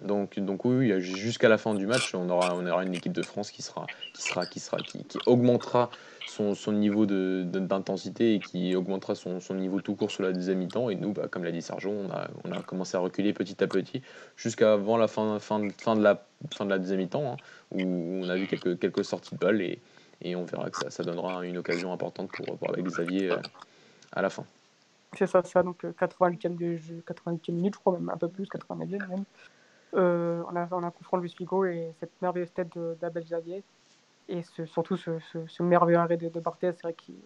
[0.00, 3.22] donc, donc oui, jusqu'à la fin du match, on aura, on aura une équipe de
[3.22, 5.90] France qui sera, qui sera, qui sera, qui, augmentera
[6.26, 10.58] son, son niveau d'intensité et qui augmentera son, son, niveau tout court sur la deuxième
[10.58, 10.90] mi-temps.
[10.90, 13.62] Et nous, bah, comme l'a dit Sergio, on a, on a commencé à reculer petit
[13.62, 14.02] à petit
[14.36, 17.36] jusqu'avant la fin, fin, fin, de la, fin de la deuxième mi-temps, hein,
[17.70, 19.78] où on a vu quelques, quelques sorties de balles et,
[20.22, 23.36] et on verra que ça, ça donnera une occasion importante pour, pour avec Xavier euh,
[24.12, 24.44] à la fin.
[25.14, 28.46] C'est ça, ça, donc 88e, de jeu, 88e minute, je crois, même un peu plus,
[28.46, 29.24] 89e même.
[29.94, 33.62] Euh, on, a, on a de Luis Figo et cette merveilleuse tête d'Abel Xavier.
[34.28, 37.16] Et surtout ce, ce, merveilleux arrêt de, de Barthez, c'est vrai qu'il.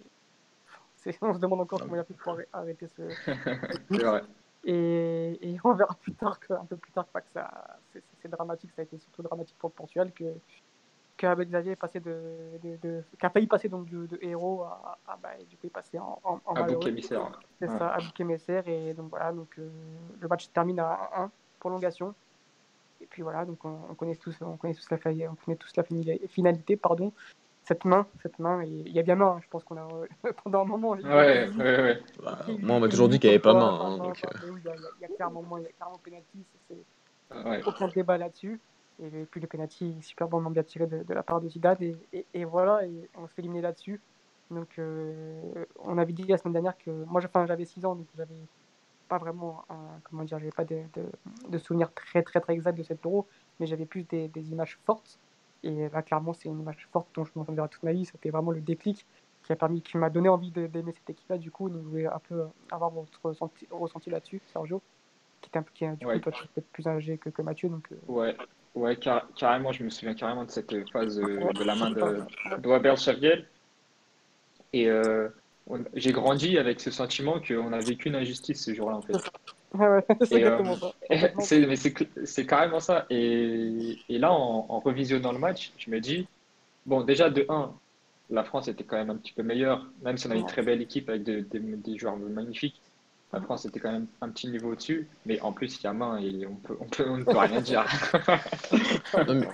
[1.22, 3.02] On se demande encore comment il a pu pouvoir arrêter ce.
[3.90, 4.22] c'est vrai.
[4.64, 8.72] Et, et, on verra plus tard que, un peu plus tard que ça, c'est, dramatique,
[8.74, 10.24] ça a été surtout dramatique pour le Portugal que,
[11.16, 12.14] que Abel Xavier est passé de,
[12.62, 15.70] de, de a failli passer donc de, de héros à, à bah, du coup est
[15.70, 17.40] passé en, en, en à bouc émissaire.
[17.58, 19.68] C'est ça, à bouc émissaire et donc voilà donc euh,
[20.20, 22.14] le match termine à 1 prolongation
[23.00, 24.98] et puis voilà, donc on, connaît tous, on connaît tous la,
[25.30, 25.84] on connaît tous la
[26.28, 27.12] finalité, pardon.
[27.64, 29.36] Cette main, cette main, il y a bien main.
[29.36, 29.88] Hein, je pense qu'on a
[30.44, 30.90] pendant un moment.
[30.90, 32.02] Ouais, ouais, ouais.
[32.22, 33.80] Bah, moi, on m'a toujours dit qu'il n'y avait pas main.
[33.80, 34.50] Hein, donc, euh.
[34.56, 36.44] il, y a, clairement, il y a clairement penalty.
[36.68, 37.62] C'est ouais.
[37.66, 38.60] aucun débat là-dessus.
[39.02, 41.76] Et puis le penalty, super bon bien tiré de, de, la part de Zidane.
[42.12, 44.00] Et, et, voilà, et on se fait éliminer là-dessus.
[44.50, 48.34] Donc, euh, on avait dit la semaine dernière que moi, j'avais 6 ans, donc j'avais
[49.08, 50.82] pas vraiment, un, comment dire, j'avais pas de,
[51.48, 53.26] de, souvenirs très très très exacts de cette euro,
[53.60, 55.18] mais j'avais plus des, des, images fortes.
[55.62, 58.04] Et là, clairement, c'est une image forte dont je m'en souviendrai toute ma vie.
[58.04, 59.04] C'était vraiment le déclic
[59.42, 61.38] qui a permis, qui m'a donné envie d'aimer cette équipe-là.
[61.38, 64.82] Du coup, donc je voulais un peu avoir votre ressenti, ressenti là-dessus, Sergio,
[65.40, 67.42] qui est un peu, qui, du coup, toi, tu es peut-être plus âgé que, que
[67.42, 67.68] Mathieu.
[67.68, 67.96] Donc, euh.
[68.76, 68.98] Ouais, ouais
[69.36, 72.22] carrément, je me souviens carrément de cette phase euh, de la main de,
[72.58, 73.44] de Robert Xavier.
[74.72, 75.28] Et euh,
[75.94, 79.14] j'ai grandi avec ce sentiment qu'on a vécu une injustice ce jour-là, en fait.
[82.24, 83.06] c'est carrément ça.
[83.10, 86.28] Et, et là, en, en, revisionnant le match, je me dis,
[86.84, 87.72] bon, déjà, de 1,
[88.30, 90.62] la France était quand même un petit peu meilleure, même si on a une très
[90.62, 92.80] belle équipe avec des joueurs magnifiques.
[93.32, 95.92] La France était quand même un petit niveau au-dessus, mais en plus, il y a
[95.92, 97.84] main et on, peut, on, peut, on ne peut rien dire.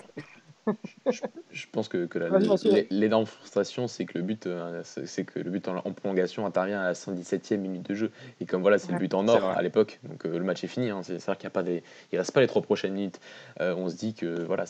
[1.52, 2.08] je, pense que,
[2.90, 6.84] l'énorme frustration, c'est que le but, euh, c'est que le but en, prolongation intervient à
[6.84, 8.10] la 117e minute de jeu.
[8.40, 10.68] Et comme voilà, c'est le but en or à l'époque, donc euh, le match est
[10.68, 10.90] fini.
[10.90, 11.02] hein.
[11.02, 13.20] c'est c'est-à-dire qu'il y a pas des, il reste pas les trois prochaines minutes.
[13.60, 14.64] Euh, on se dit que voilà,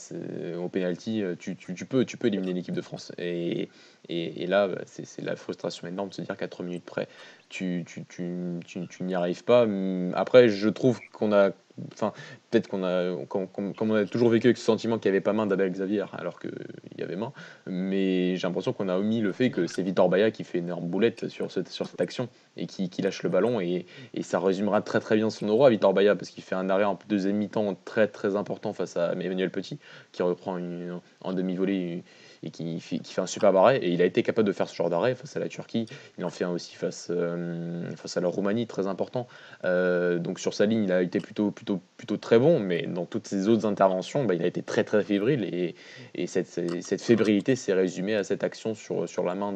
[0.59, 3.13] au penalty, tu, tu, tu peux, tu peux éliminer l'équipe de France.
[3.19, 3.69] Et,
[4.09, 6.85] et, et là, bah, c'est c'est la frustration énorme de se dire qu'à 3 minutes
[6.85, 7.09] près,
[7.49, 9.67] tu, tu, tu, tu, tu n'y arrives pas.
[10.15, 11.51] Après, je trouve qu'on a,
[11.93, 12.13] enfin,
[12.51, 13.49] peut-être qu'on a, comme,
[13.81, 16.39] on a toujours vécu avec ce sentiment qu'il n'y avait pas main d'Abel Xavier, alors
[16.39, 16.53] qu'il
[16.99, 17.33] y avait main,
[17.67, 20.67] mais j'ai l'impression qu'on a omis le fait que c'est Vitor Baya qui fait une
[20.67, 23.87] énorme boulette sur cette, sur cette action et qui, lâche le ballon, et,
[24.23, 26.85] ça résumera très très bien son euro à Vitor Baya, parce qu'il fait un arrêt
[26.85, 29.79] en deuxième mi-temps très très important face à Emmanuel Petit,
[30.13, 30.59] qui reprend
[31.21, 32.05] en demi-volée
[32.43, 34.91] et qui fait, un super arrêt, et il a été capable de faire ce genre
[34.91, 35.87] d'arrêt face à la Turquie,
[36.19, 39.27] il en fait un aussi face, euh, face à la Roumanie, très important.
[39.65, 43.07] Euh, donc sur sa ligne, il a été plutôt, plutôt, plutôt très bon, mais dans
[43.07, 45.45] toutes ses autres interventions, bah, il a été très très fébrile.
[45.45, 45.75] Et,
[46.15, 49.55] et cette, cette fébrilité s'est résumée à cette action sur, sur la main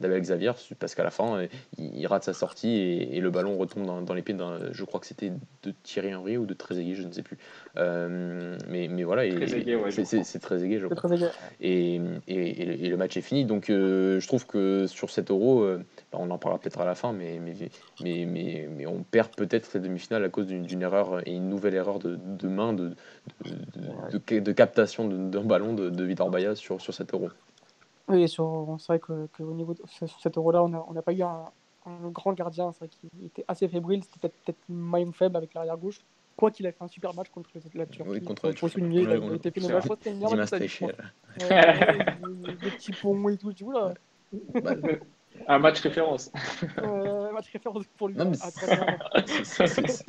[0.00, 1.46] d'Abel Xavier, parce qu'à la fin,
[1.78, 4.34] il, rate sa sortie et, le ballon retombe dans, dans les pieds
[4.72, 7.38] je crois que c'était de Thierry Henry ou de Trezeguet, je ne sais plus.
[7.76, 11.28] Euh, mais, mais voilà, ouais, c'est, c'est Trezeguet, je C'est crois très
[11.60, 13.44] et, et- et le- et le match est fini.
[13.44, 16.84] Donc euh, je trouve que sur cet euro, euh, bah, on en parlera peut-être à
[16.84, 17.54] la fin, mais, mais,
[18.02, 21.48] mais, mais, mais on perd peut-être cette demi-finale à cause d'une d'une erreur et une
[21.48, 22.90] nouvelle erreur de, de main, de,
[23.44, 23.50] de,
[24.12, 27.28] de- de- de captation de- d'un ballon de, de Vitor Baya sur, sur cet euro.
[28.08, 31.12] Oui, c'est vrai que- qu'au niveau de sur cet euro-là, on n'a on n'a pas
[31.12, 31.46] eu un,
[31.86, 32.70] un grand gardien.
[32.72, 34.04] C'est vrai qu'il était assez fébrile.
[34.04, 36.00] C'était peut-être peut-être le maillon faible avec l'arrière gauche.
[36.36, 38.10] Quoi qu'il a fait un super match contre la Turquie.
[38.10, 38.74] Oui, contre la Turquie.
[38.78, 39.82] il a- Ouais, il a été c'est phénoménal.
[39.82, 40.92] Je crois que c'était une meilleure Dimas match de sa vie, je Teixeira.
[40.92, 41.48] crois.
[41.48, 43.52] Ouais, ouais, des, petits ponts et tout.
[43.52, 43.94] Dis, oula,
[44.62, 44.72] Bah,
[45.48, 46.30] Un match référence.
[46.78, 48.20] euh, match référence pour lui.
[48.20, 48.98] À c'est- 31 ans.
[49.26, 50.04] c'est- c'est- c'est-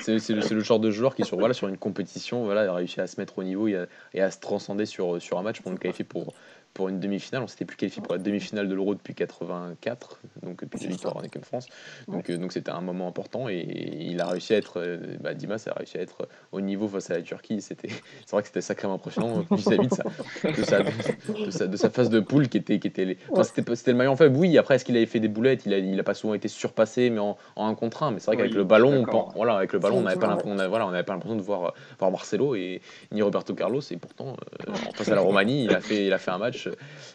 [0.00, 2.74] c'est c'est le, le genre de joueur qui sur, voilà, sur une compétition voilà, a
[2.74, 5.42] réussi à se mettre au niveau et à, et à se transcender sur, sur un
[5.42, 6.34] match pour nous qualifier pour,
[6.74, 7.42] pour une demi-finale.
[7.42, 11.16] On s'était plus qualifié pour la demi-finale de l'Euro depuis 84, donc depuis la victoire
[11.16, 11.66] en équipe de France.
[12.08, 13.60] Donc euh, donc c'était un moment important et
[14.00, 17.10] il a réussi à être, euh, bah, Dimas a réussi à être au niveau face
[17.10, 17.60] à la Turquie.
[17.62, 20.02] C'était, c'est vrai que c'était sacrément impressionnant vis-à-vis de sa,
[20.50, 23.18] de, sa, de, sa, de sa phase de poule qui était, qui était les...
[23.30, 23.74] enfin, Ouais.
[23.76, 24.36] c'était, le maillon faible.
[24.36, 25.64] Oui, après est-ce qu'il avait fait des boulettes?
[25.66, 28.10] Il a, il a pas souvent été surpassé, mais en, en un contre un.
[28.10, 29.32] Mais c'est vrai Oui, qu'avec le ballon, on, d'accord.
[29.36, 31.42] voilà, avec le ballon, on n'avait pas, l'impression- on voilà, on n'avait pas l'impression de
[31.42, 32.80] voir, euh, voir Marcelo et
[33.12, 33.80] ni Roberto Carlos.
[33.90, 34.36] Et pourtant,
[34.68, 36.63] euh, face à la Roumanie, il a fait, il a fait un match,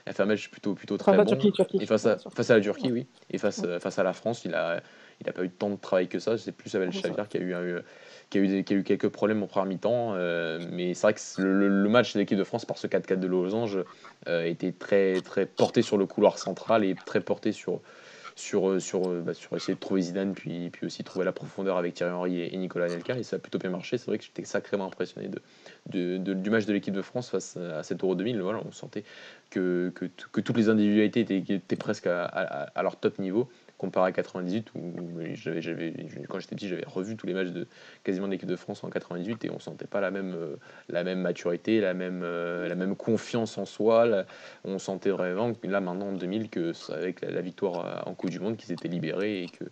[0.05, 1.25] a fait un match plutôt, plutôt très bon.
[1.25, 1.77] Turquie, Turquie.
[1.81, 2.35] Et face à, Turquie.
[2.35, 3.07] face à la Turquie, oui.
[3.31, 4.81] Et face, face à la France, il a,
[5.21, 6.37] il a pas eu tant de travail que ça.
[6.37, 6.91] C'est plus Abel.
[6.91, 7.81] Chavier qui a eu, un-
[8.29, 10.13] qui a eu, des- qui a eu quelques problèmes en première mi-temps.
[10.15, 13.19] euh, mais c'est vrai que le, le match de l'équipe de France par ce 4-4
[13.19, 13.79] de Losange
[14.27, 17.81] euh, était très, très porté sur le couloir central et très porté sur,
[18.35, 21.31] sur, euh, sur, euh, bah, sur essayer de trouver Zidane, puis, puis aussi trouver la
[21.33, 23.17] profondeur avec Thierry Henry et, et Nicolas Anelka.
[23.17, 23.97] Et ça a plutôt bien marché.
[23.97, 25.41] C'est vrai que j'étais sacrément impressionné de,
[25.87, 28.41] du match de l'équipe de France face à cet Euro 2000.
[28.41, 29.03] Voilà, on sentait
[29.49, 34.93] que, que, toutes les individualités étaient, presque à leur top niveau comparé à 98 où
[35.33, 35.93] j'avais, j'avais,
[36.27, 37.65] quand j'étais petit j'avais revu tous les matchs de
[38.03, 40.57] quasiment de l'équipe de France en 98 et on sentait pas la même, euh,
[40.89, 44.25] la même maturité, la même, euh, la même confiance en soi.
[44.65, 48.13] on sentait vraiment que là maintenant en 2000 que avec la, la victoire euh, en
[48.13, 49.63] Coupe du Monde qu'ils étaient libérés et que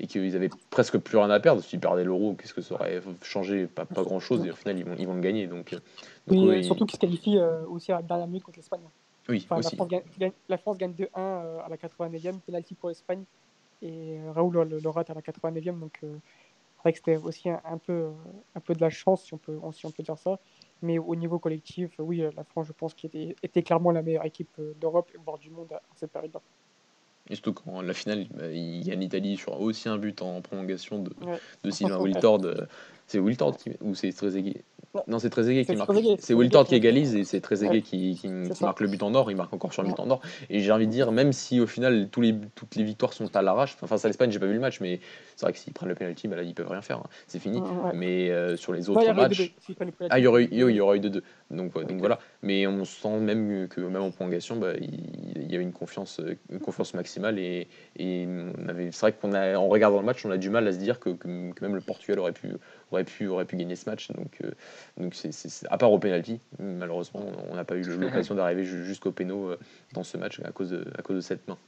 [0.00, 1.62] et qu'ils avaient presque plus rien à perdre.
[1.62, 3.68] S'ils perdaient l'euro, qu'est-ce que ça aurait changé?
[3.68, 5.46] Pas, pas grand chose et au final ils vont, ils vont le gagner.
[5.46, 5.70] Donc,
[6.26, 8.80] donc, Oui, oui, surtout qu'ils se qualifient euh, aussi à la dernière minute contre l'Espagne.
[9.28, 9.70] oui, Enfin, la.
[9.70, 13.24] France gagne, gagne- la France gagne 2-1 euh, à la 89e, penalty pour l'Espagne.
[13.84, 15.78] Et euh, Raoul le, rate à la 89e.
[15.78, 16.16] Donc, euh,
[16.76, 18.10] c'est vrai que c'était aussi un, peu, euh,
[18.54, 20.40] un peu de la chance, si on peut, si on peut dire ça.
[20.82, 24.24] Mais au niveau collectif, oui, la France, je pense, qui était, était clairement la meilleure
[24.24, 26.40] équipe d'Europe, voire du monde à cette période-là.
[27.30, 30.98] Et surtout quand la finale, bah, il gagne l'Italie sur aussi un but en prolongation
[30.98, 31.38] de, ouais.
[31.62, 32.44] de Sylvain Wiltord.
[32.44, 32.66] Euh,
[33.06, 34.62] c'est Wiltord qui, ou c'est Trezeguet?
[34.94, 35.90] Non, non c'est Trezeguet qui marque.
[36.20, 37.82] C'est Wiltord qui égalise et c'est Trezeguet ouais.
[37.82, 38.28] qui, qui,
[38.60, 39.30] marque le but en or.
[39.30, 40.20] Il marque encore sur le but en or.
[40.50, 43.34] Et j'ai envie de dire, même si au final tous les, toutes les victoires sont
[43.34, 45.00] à l'arrache, enfin, face à l'Espagne, j'ai pas vu le match, mais
[45.36, 46.98] c'est vrai que s'ils prennent le penalty, bah là, ils peuvent rien faire.
[46.98, 47.08] Hein.
[47.26, 47.60] C'est fini.
[47.94, 49.52] Mais euh, sur les autres matchs,
[50.10, 51.22] ah, il y aurait eu 2-2.
[51.54, 52.00] Donc, ouais, donc Ok.
[52.00, 52.18] voilà.
[52.42, 56.60] Mais on sent même que même en prolongation, bah, il, y avait une confiance, une
[56.60, 57.38] confiance maximale.
[57.38, 60.78] Et, c'est vrai qu'on a, en regardant le match, on a du mal à se
[60.78, 62.52] dire que, que- que même le Portugal aurait pu,
[62.90, 64.10] aurait pu, aurait pu gagner ce match.
[64.12, 64.50] Donc, euh,
[64.96, 69.12] donc c'est, à part au penalty, malheureusement, on n'a pas eu l'occasion d'arriver ju- jusqu'au
[69.12, 69.58] péno euh,
[69.92, 71.58] dans ce match à cause de, à cause de cette main.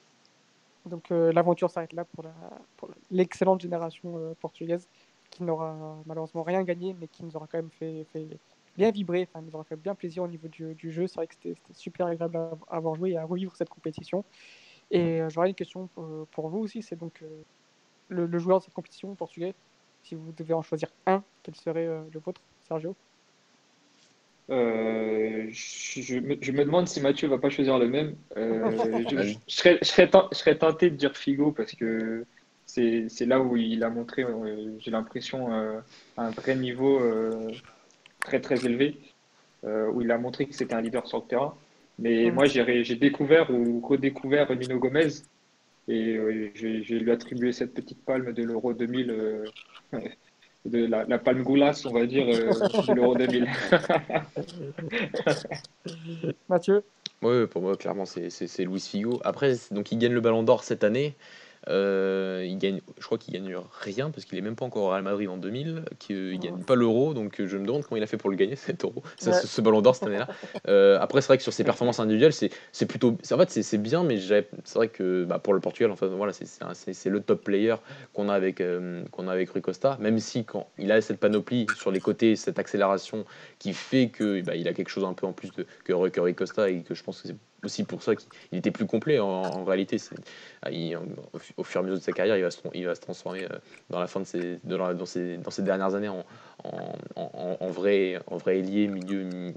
[0.87, 2.25] Donc euh, l'aventure s'arrête là pour,
[3.11, 4.88] l'excellente génération euh, portugaise
[5.31, 8.29] qui n'aura malheureusement rien gagné, mais qui nous aura quand même fait, fait
[8.77, 11.07] bien vibrer, enfin, nous aura fait bien plaisir au niveau du, du jeu.
[11.07, 14.25] C'est vrai que c'était super agréable à avoir joué et à revivre cette compétition.
[14.91, 17.43] Et euh, j'aurais une question pour, pour vous aussi, c'est donc euh,
[18.09, 19.55] le, le joueur de cette compétition portugais.
[20.03, 22.95] Si vous devez en choisir un, quel serait euh, le vôtre, Sergio?
[24.49, 28.15] Euh, je, me, je, me, demande si Mathieu va pas choisir le même.
[28.37, 28.71] Euh,
[29.11, 29.85] je, je,
[30.33, 32.25] serais, tenté de dire Figo parce que
[32.65, 35.49] c'est là où il a montré, euh, j'ai l'impression,
[36.17, 37.01] un vrai niveau
[38.27, 38.97] très très élevé,
[39.65, 41.55] où il a montré que c'était un leader sur le terrain.
[41.99, 45.09] Mais moi, j'ai découvert ou redécouvert Nino Gomez
[45.89, 46.19] et
[46.55, 49.45] je lui attribué cette petite palme de l'Euro 2000
[50.67, 52.51] de la, la palme goulasse, on va dire, euh,
[52.87, 53.49] de l'Euro 2000.
[56.49, 56.83] Mathieu?
[57.23, 59.21] Oui, pour moi, clairement, c'est Luis Figo.
[59.25, 61.15] Après, donc, il gagne le ballon d'or cette année.
[61.68, 64.88] Euh, il gagne, je crois qu'il gagne rien parce qu'il est même pas encore au
[64.90, 68.02] Real Madrid en 2000, qu'il gagne pas l'euro, donc euh, je me demande comment il
[68.02, 70.29] a fait pour le gagner cet euro, ce, ballon d'or cette année-là.
[70.68, 74.05] Euh, après, c'est vrai que sur ses performances individuelles, c'est plutôt, en fait, c'est bien,
[74.05, 77.74] mais c'est vrai que bah, pour le Portugal, enfin voilà, c'est le top player
[78.12, 78.62] qu'on a avec
[79.11, 82.37] qu'on a avec Rui Costa, même si quand il a cette panoplie sur les côtés,
[82.37, 83.24] cette accélération
[83.59, 86.20] qui fait que bah, il a quelque chose un peu en plus de, que, que
[86.20, 89.18] Rui Costa et que je pense que c'est aussi pour ça qu'il était plus complet
[89.18, 89.98] en, réalité.
[90.62, 90.70] Ah,
[91.57, 93.59] au, fur et à mesure de sa carrière, il va se, transformer euh,
[93.90, 96.24] dans la fin de ses, dans, ses, dernières années en,
[97.14, 99.52] en, vrai, en vrai ailier, milieu,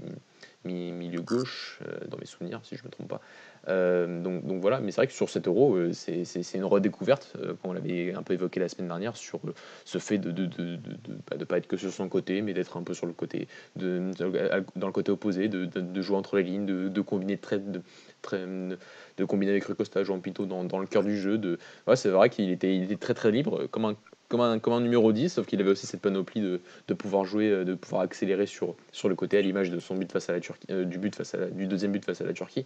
[0.64, 3.20] milieu gauche, euh, dans mes souvenirs, si je ne me trompe pas.
[3.68, 7.32] Euh, donc, donc, voilà, mais c'est vrai que sur cet euro, euh, c'est une redécouverte,
[7.36, 9.40] euh, comme on l'avait un peu évoqué la semaine dernière, sur
[9.84, 12.76] ce fait de ne de, de, de, pas être que sur son côté, mais d'être
[12.76, 14.10] un peu sur le côté, de,
[14.76, 17.82] dans le côté opposé, de, jouer entre les lignes, de, combiner de,
[18.22, 21.36] très, de combiner avec Recosta, Jean Pinto dans, dans le cœur du jeu.
[21.36, 21.58] De,
[21.94, 23.96] c'est vrai qu'il était, il était très très libre, comme un,
[24.28, 27.24] comme un, comme un numéro 10, sauf qu'il avait aussi cette panoplie de, de pouvoir
[27.24, 30.32] jouer, de pouvoir accélérer sur, sur le côté, à l'image de son but face à
[30.32, 32.64] la Turquie, du, but face à du deuxième but face à la Turquie.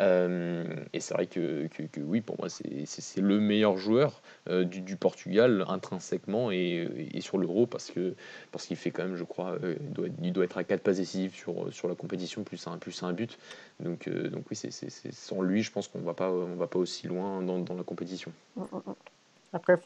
[0.00, 4.82] Euh, et c'est vrai que, que, oui, pour moi, c'est le meilleur joueur euh, du,
[4.82, 8.14] du, Portugal intrinsèquement et, et sur l'Euro parce que
[8.52, 10.82] parce qu'il fait quand même, je crois, euh, il, doit, il, doit, être à 4
[10.82, 13.38] passes décisives sur, sur la compétition plus un, plus un but.
[13.80, 14.70] Donc, donc oui, c'est
[15.12, 18.32] sans lui, je pense qu'on on va pas aussi loin dans, dans la compétition.
[18.56, 18.94] Mm, mm, mm.
[19.52, 19.80] Après,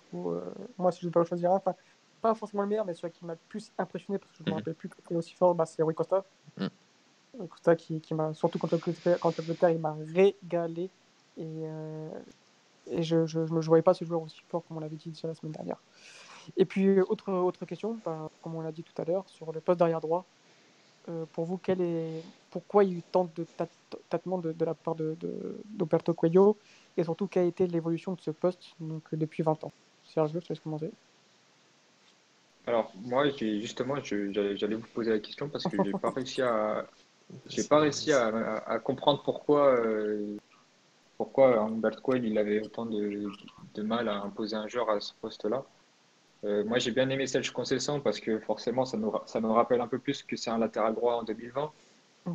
[0.79, 1.61] moi, si je dois choisir un,
[2.21, 4.51] pas forcément le meilleur, mais celui qui m'a le plus impressionné, parce que je ne
[4.51, 6.25] me rappelle plus qu'il est aussi fort, bah, c'est Rui Costa.
[7.49, 10.91] Costa qui, qui m'a, surtout contre l'Angleterre, il m'a régalé.
[11.37, 12.09] Et, euh,
[12.91, 15.35] et je ne me voyais pas ce joueur aussi fort, comme on l'avait dit la
[15.35, 15.81] semaine dernière.
[16.57, 19.61] Et puis, autre, autre question, bah, comme on l'a dit tout à l'heure, sur le
[19.61, 20.25] poste d'arrière droit.
[21.09, 23.47] Euh, pour vous, quel est, pourquoi il y a eu tant de
[24.11, 25.17] tâtements de, de, la part de,
[25.65, 26.57] d'Oberto Coelho?
[26.97, 29.73] Et surtout quelle a été l'évolution de ce poste donc, depuis 20 ans?
[30.05, 30.91] Serge, je te laisse commencer.
[32.67, 36.87] Alors, moi, justement, j'allais vous poser la question parce que je n'ai pas réussi à,
[37.47, 40.37] j'ai pas réussi à, comprendre pourquoi, euh,
[41.17, 43.31] pourquoi Humberto Coelho il avait autant de,
[43.75, 45.65] de, mal à imposer un joueur à ce poste-là.
[46.45, 49.81] Euh, moi, j'ai bien aimé Serge Concession parce que forcément, ça, nous, ça me rappelle
[49.81, 51.71] un peu plus que c'est un latéral droit en 2020.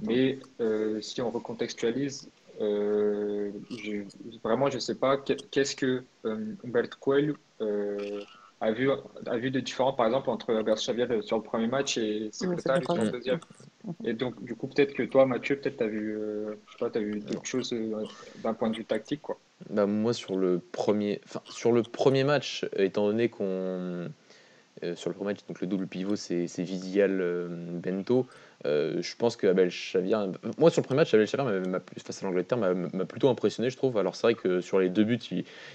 [0.01, 2.29] Mais euh, si on recontextualise,
[2.59, 4.03] je,
[4.43, 7.35] vraiment, je ne sais pas qu'est-ce que Humberto Coelho
[8.61, 8.89] a vu,
[9.25, 12.83] a vu de différents, par exemple, entre Albert Xavier sur le premier match et Secretary
[12.83, 13.39] sur le deuxième.
[14.03, 17.19] Et donc, du coup, peut-être que toi, Mathieu, peut-être tu as vu, euh, as vu
[17.19, 18.03] d'autres choses euh,
[18.43, 19.37] d'un point de vue tactique, quoi.
[19.69, 24.09] Bah, moi, sur le premier, sur le premier match, étant donné qu'on
[24.95, 27.47] sur le premier match, donc le double pivot, c'est Vizial
[27.81, 28.27] Bento.
[28.65, 29.69] Euh, je pense que Abel.
[30.57, 33.97] Moi, sur le premier match, Abel Xavier, face à l'Angleterre, m'a plutôt impressionné, je trouve.
[33.97, 35.19] Alors, c'est vrai que sur les deux buts,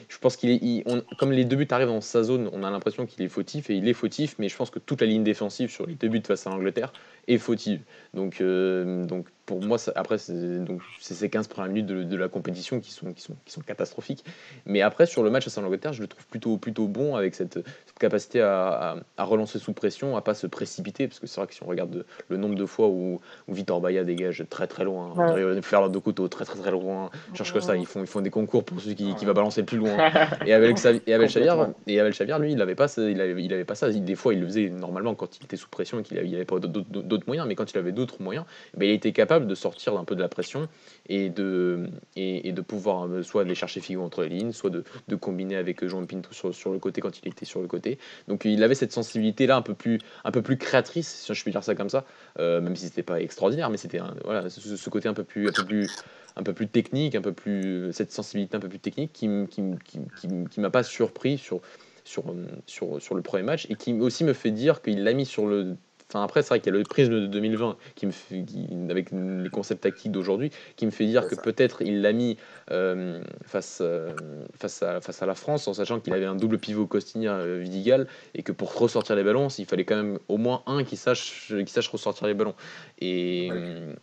[0.08, 0.84] je pense qu'il est.
[1.18, 3.74] comme les deux buts arrivent dans sa zone, on a l'impression qu'il est fautif, et
[3.74, 6.22] il est fautif, mais je pense que toute la ligne défensive sur les deux buts
[6.26, 6.92] face à l'Angleterre
[7.28, 7.82] est fautive.
[8.14, 10.64] Donc, euh, donc pour moi, après, c'est
[11.00, 14.24] ces 15 premières minutes de, la compétition qui sont, qui, sont, qui sont catastrophiques.
[14.64, 17.58] Mais après, sur le match à l'Angleterre, je le trouve plutôt, plutôt bon avec cette,
[18.00, 21.54] capacité à, à, relancer sous pression, à pas se précipiter, parce que c'est vrai que
[21.54, 25.12] si on regarde le nombre de fois où, où Vitor Baya dégage très très loin,
[25.14, 25.62] ouais.
[25.62, 28.22] faire leur deux couteaux très très très loin, cherche que ça, ils font, ils font
[28.22, 29.96] des concours pour celui qui, qui va balancer le plus loin.
[30.46, 31.52] et avec et Abel Xavier,
[31.86, 33.90] et Abel Xavier, lui, il avait pas, il avait, il avait pas ça.
[33.90, 36.44] Des fois, il le faisait normalement quand il était sous pression et qu'il avait, avait
[36.44, 39.96] pas d'autres moyens, mais quand il avait d'autres moyens, ben, il était capable de sortir
[39.96, 40.68] un peu de la pression
[41.08, 44.84] et de, et, de pouvoir euh, soit aller chercher Figo entre les lignes, soit de,
[45.08, 47.98] de combiner avec Jean Pinto sur, sur, le côté quand il était sur le côté.
[48.28, 51.42] Donc il avait cette sensibilité là un peu plus, un peu plus créatrice, si je
[51.42, 52.04] puis dire ça comme ça,
[52.38, 55.52] euh, même si c'était pas extraordinaire, mais c'était voilà, ce, côté un peu plus, un
[55.52, 55.90] peu plus
[56.36, 59.62] un peu plus technique, un peu plus cette sensibilité un peu plus technique qui qui,
[59.84, 61.60] qui, qui, qui m'a pas surpris sur
[62.04, 62.34] sur,
[62.66, 65.46] sur, sur le premier match et qui aussi me fait dire qu'il l'a mis sur
[65.46, 65.76] le
[66.10, 68.44] Enfin, après, c'est vrai qu'il y a le prisme de 2020 qui me fait,
[68.90, 72.36] avec les concepts tactiques d'aujourd'hui qui me fait dire que peut-être il l'a mis
[72.72, 74.10] euh, face, euh,
[74.58, 78.42] face, à, face à la France en sachant qu'il avait un double pivot Costinha-Vidigal et
[78.42, 81.72] que pour ressortir les ballons, il fallait quand même au moins un qui sache, qui
[81.72, 82.54] sache ressortir les ballons.
[82.98, 83.48] Et,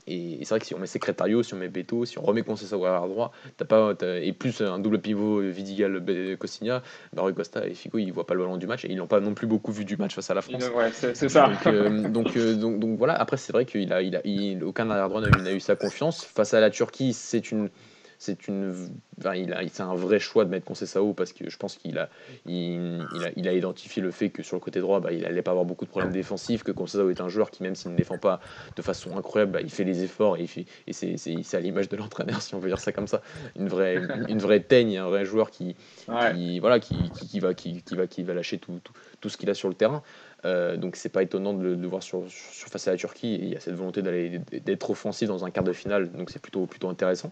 [0.08, 2.43] et c'est vrai que si on met Secretario, si on met Beto, si on remet
[2.43, 6.84] Conceição à droit, t'as pas, et plus un double pivot Vidigal-Costinha,
[7.18, 9.20] Rui Costa et Figo ils voient pas le ballon du match et ils n'ont pas
[9.20, 10.70] non plus beaucoup vu du match face à la France.
[10.76, 11.51] Ouais, c'est ça.
[11.68, 15.10] Euh, donc, donc, donc, voilà, après c'est vrai qu'il a, il a, il, aucun arrière
[15.10, 16.24] droit n'a eu sa confiance.
[16.24, 17.70] Face à la Turquie, c'est une
[18.20, 18.74] c'est une,
[19.36, 22.10] il a, c'est un vrai choix de mettre Conceição parce que je pense qu'il a,
[22.45, 25.41] il, a, il a identifié le fait que sur le côté droit, bah, il allait
[25.41, 27.98] pas avoir beaucoup de problèmes défensifs, que Conceição est un joueur qui même s'il ne
[27.98, 28.39] défend pas
[28.76, 31.60] de façon incroyable, bah, il fait les efforts et, il fait, et c'est, c'est, à
[31.60, 33.22] l'image de l'entraîneur si on veut dire ça comme ça,
[33.56, 35.76] une vraie, une vraie teigne, un vrai joueur qui,
[36.34, 39.38] qui voilà, qui, qui, va, qui, qui, va, qui va lâcher tout, tout, tout ce
[39.38, 40.02] qu'il a sur le terrain.
[40.46, 43.36] Euh, donc c'est pas étonnant de le voir sur, sur, face à la Turquie.
[43.36, 46.66] Il y a cette volonté d'être offensif dans un quart de finale, donc c'est plutôt
[46.66, 47.32] plutôt intéressant.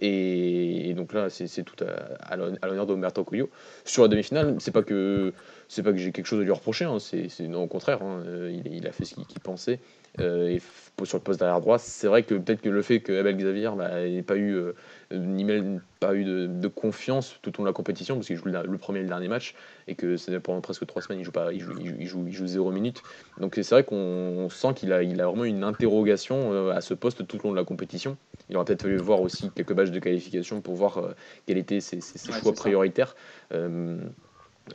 [0.00, 1.84] Et, donc là c'est tout
[2.20, 3.50] à, l'honneur d'Umberto Cuyo.
[3.84, 5.32] Sur la demi-finale, c'est pas que
[5.68, 8.22] c'est pas que j'ai quelque chose à lui reprocher, hein, c'est non au contraire, hein,
[8.26, 9.80] euh, il, a fait ce qu'il pensait.
[10.20, 10.62] Euh, et
[11.04, 13.70] sur le poste derrière droit, c'est vrai que peut-être que le fait que Abel Xavier
[13.76, 18.14] bah, n'ait pas eu, euh, pas eu de, confiance tout au long de la compétition,
[18.14, 19.56] parce qu'il joue le, premier et le dernier match,
[19.88, 22.46] et que pendant presque trois semaines, il joue, pas, il joue, il joue, il joue,
[22.46, 23.02] zéro minute.
[23.40, 26.94] Donc c'est vrai qu'on sent qu'il a, il a vraiment une interrogation euh, à ce
[26.94, 28.16] poste tout au long de la compétition.
[28.48, 31.14] Il aurait peut-être fallu voir aussi quelques badges de qualification pour voir
[31.46, 33.16] quels étaient ses, ses, choix prioritaires.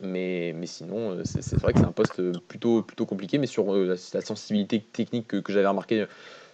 [0.01, 3.37] Mais, mais sinon, euh, c'est vrai que c'est un poste plutôt, plutôt compliqué.
[3.37, 6.05] Mais sur euh, la, sensibilité technique que, que j'avais remarqué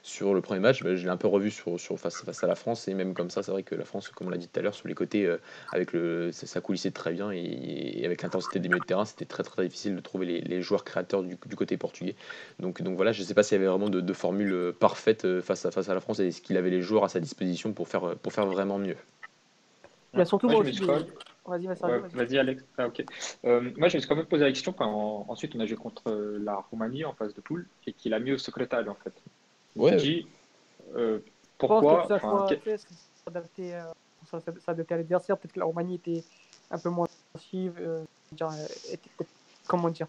[0.04, 2.48] sur le premier match, bah, je l'ai un peu revu sur, sur face, face, à
[2.48, 2.88] la France.
[2.88, 4.64] Et même comme ça, c'est vrai que la France, comme on l'a dit tout à
[4.64, 5.38] l'heure, sur les côtés, euh,
[5.74, 7.32] avec le, ça, coulissait très bien.
[7.32, 10.62] Et, avec l'intensité des milieux de terrain, c'était très, très difficile de trouver les, les
[10.62, 12.16] joueurs créateurs du, du, côté portugais.
[12.60, 15.42] Donc, donc voilà, je ne sais pas s'il y avait vraiment de, de formules parfaites
[15.42, 17.74] face à, face à la France et est-ce qu'il avait les joueurs à sa disposition
[17.74, 18.96] pour faire, pour faire vraiment mieux.
[20.14, 20.48] Il y a surtout
[21.46, 22.64] Vas-y, vas Alex.
[22.78, 22.88] Ah,
[23.46, 25.78] euh, moi, je me suis quand même posé la question quand ensuite on a joué
[25.78, 28.96] contre euh, la Roumanie en phase de poule et qu'il a mis au secrétaire en
[28.96, 29.14] fait.
[29.76, 29.96] Ouais.
[29.96, 30.28] dit
[30.96, 31.20] euh,
[31.58, 32.08] pourquoi.
[32.08, 32.20] Ça
[33.24, 35.38] s'adapter à l'adversaire.
[35.38, 36.24] Peut-être que la Roumanie était
[36.72, 37.80] un peu moins offensive,
[38.91, 39.10] était
[39.68, 40.08] comment dire,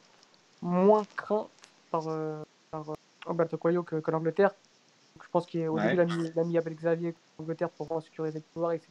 [0.62, 1.48] moins crainte
[1.90, 2.04] par,
[2.70, 2.94] par
[3.28, 4.52] Alberto Coelho que, que l'Angleterre.
[5.22, 5.96] Je pense qu'au ouais.
[5.96, 8.88] début, il a mis, Abel Xavier l'Angleterre pour sécuriser le pouvoir, etc.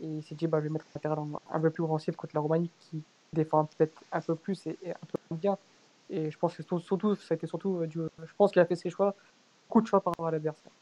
[0.00, 1.18] Et il s'est dit, bah, je vais mettre latéral
[1.50, 5.06] un peu plus offensif contre la Roumanie qui défend peut-être un peu plus et, un
[5.06, 5.58] peu moins bien.
[6.10, 8.66] Et je pense que surtout, ça a été surtout euh, du, je pense qu'il a
[8.66, 9.14] fait ses choix,
[9.68, 10.72] beaucoup de choix par rapport à l'adversaire.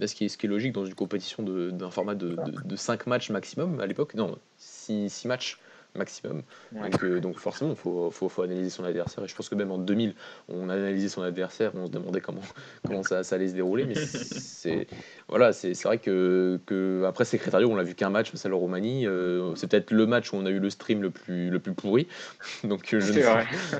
[0.00, 2.36] Ce qui, est, ce qui est logique dans une compétition d'un format de,
[2.76, 5.60] 5 matchs maximum à l'époque, non, 6 matchs,
[5.94, 6.42] maximum.
[6.72, 9.24] Donc, euh, donc, forcément, il faut, faut, faut, analyser son adversaire.
[9.24, 10.14] Et je pense que même en 2000,
[10.48, 12.42] on a analysé son adversaire, on se demandait comment,
[12.86, 13.84] comment ça, ça allait se dérouler.
[13.84, 14.86] Mais c'est
[15.28, 18.54] voilà, c'est vrai que, que après Secrétario, on l'a vu qu'un match face à la
[18.54, 19.06] Roumanie.
[19.06, 21.72] Euh, c'est peut-être le match où on a eu le stream le plus, le plus
[21.72, 22.06] pourri.
[22.64, 22.96] donc je,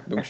[0.09, 0.25] donc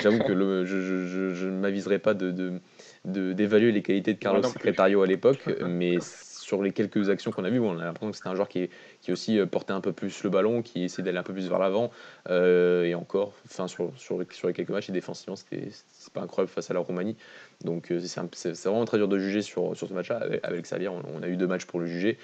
[0.00, 2.60] j'avoue que le, je, je, je ne m'aviserai pas de, de
[3.04, 5.98] d'évaluer les qualités de Carlos Secretario à l'époque, mais
[6.46, 8.70] sur les quelques actions qu'on a vues, on a l'impression que c'était un joueur qui,
[9.00, 11.48] qui aussi euh, portait un peu plus le ballon, qui essayait d'aller un peu plus
[11.48, 11.90] vers l'avant.
[12.30, 15.70] Euh, et encore, enfin, sur, sur, sur, les quelques matchs, et défensivement, c'était
[16.14, 17.16] pas incroyable face à la Roumanie.
[17.64, 20.20] Donc euh, c'est vraiment très dur de juger sur, sur ce match-là.
[20.44, 22.16] Avec, Xavier, on, a eu deux matchs pour le juger.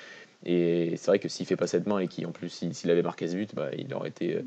[0.44, 3.26] Et c'est vrai que s'il fait pas cette main et qu'en plus s'il avait marqué
[3.26, 4.44] ce but, bah, il aurait été,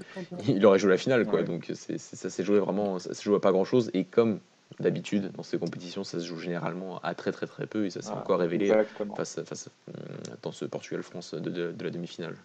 [0.47, 1.43] il aurait joué la finale quoi.
[1.43, 3.91] Donc ça s'est joué vraiment, ça s'est joué à pas grand chose.
[3.93, 4.39] Et comme
[4.79, 8.01] D'habitude, dans ces compétitions, ça se joue généralement à très très très peu et ça
[8.01, 8.67] s'est encore révélé
[9.15, 9.93] face, face, euh,
[10.41, 12.35] dans ce Portugal-France de, de, la demi-finale.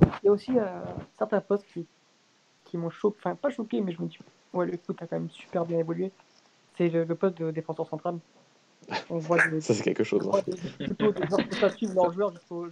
[0.00, 0.64] Il y a aussi euh,
[1.18, 1.84] certains postes qui,
[2.64, 4.18] qui m'ont choqué, enfin pas choqué, mais je me dis,
[4.52, 6.12] ouais, le foot a quand même super bien évolué.
[6.76, 8.18] C'est le, poste de défenseur central.
[9.10, 10.28] On voit ça, c'est quelque chose.
[10.32, 10.42] Hein.
[10.46, 12.68] Des, plutôt des joueurs suivre leurs joueurs jusqu'au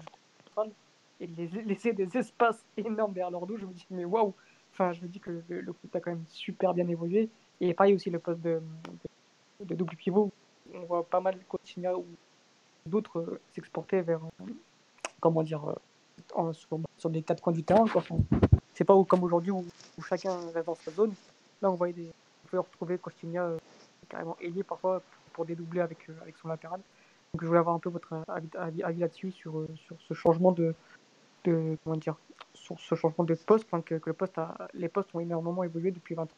[0.46, 0.70] central
[1.20, 3.56] et les, laisser des espaces énormes derrière leur dos.
[3.56, 4.32] Je me dis, mais waouh!
[4.72, 7.28] Enfin, je me dis que le, le foot a quand même super bien évolué.
[7.60, 8.60] Et pareil aussi le poste de,
[9.60, 10.30] de, double pivot,
[10.74, 12.04] on voit pas mal continuer ou
[12.86, 14.52] d'autres euh, s'exporter vers, euh,
[15.20, 15.62] comment dire,
[16.36, 16.52] euh,
[16.98, 17.84] sur, des quatre coins du terrain.
[18.74, 19.64] C'est pas comme aujourd'hui où,
[20.08, 21.14] chacun reste dans sa zone.
[21.60, 22.10] Là, on voit des,
[22.44, 23.50] on peut retrouver Costinha
[24.08, 26.80] carrément ailier parfois pour dédoubler avec, avec son latéral.
[27.32, 28.24] Donc je voulais avoir un peu votre
[28.56, 30.74] avis, avis là-dessus sur, sur ce changement de,
[31.44, 32.16] de, comment dire,
[32.54, 34.38] sur ce changement de poste, que, le poste
[34.74, 36.28] les postes ont énormément évolué depuis 20 ans.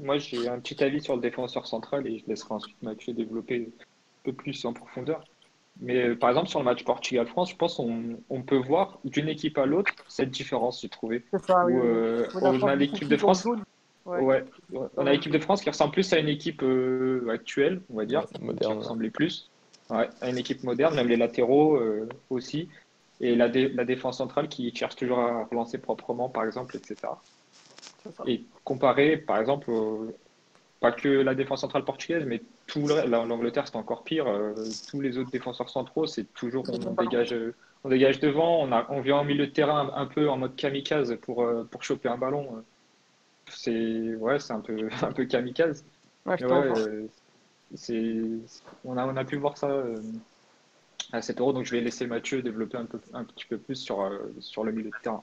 [0.00, 3.68] Moi, j'ai un petit avis sur le défenseur central et je laisserai ensuite Mathieu développer
[3.68, 3.84] un
[4.24, 5.24] peu plus en profondeur.
[5.80, 9.28] Mais euh, par exemple, sur le match Portugal-France, je pense qu'on on peut voir d'une
[9.28, 11.22] équipe à l'autre cette différence, j'ai trouvé.
[11.30, 11.74] C'est ça, oui.
[11.76, 13.46] Euh, on a l'équipe de France.
[14.06, 14.44] Ouais.
[14.96, 18.06] On a l'équipe de France qui ressemble plus à une équipe euh, actuelle, on va
[18.06, 18.74] dire, moderne.
[18.74, 19.50] qui ressemblait plus
[19.90, 22.68] ouais, à une équipe moderne, même les latéraux euh, aussi,
[23.20, 26.96] et la, la, défense centrale qui cherche toujours à relancer proprement, par exemple, etc.
[28.26, 29.70] Et comparé, par exemple,
[30.80, 34.26] pas que la défense centrale portugaise, mais tout l'Angleterre c'est encore pire.
[34.26, 34.54] Euh,
[34.90, 37.34] tous les autres défenseurs centraux, c'est toujours on, dégage,
[37.84, 40.56] on dégage devant, on, a, on vient en milieu de terrain un, peu en mode
[40.56, 42.62] kamikaze pour, pour choper un ballon
[43.50, 45.84] c'est ouais, c'est un peu, un peu kamikaze.
[46.24, 47.06] Ouais, euh,
[47.74, 48.20] c'est,
[48.84, 50.00] on, a, on a pu voir ça euh,
[51.12, 53.76] à 7 euros, donc je vais laisser Mathieu développer un, peu, un petit peu plus
[53.76, 55.22] sur, euh, sur le milieu de terrain.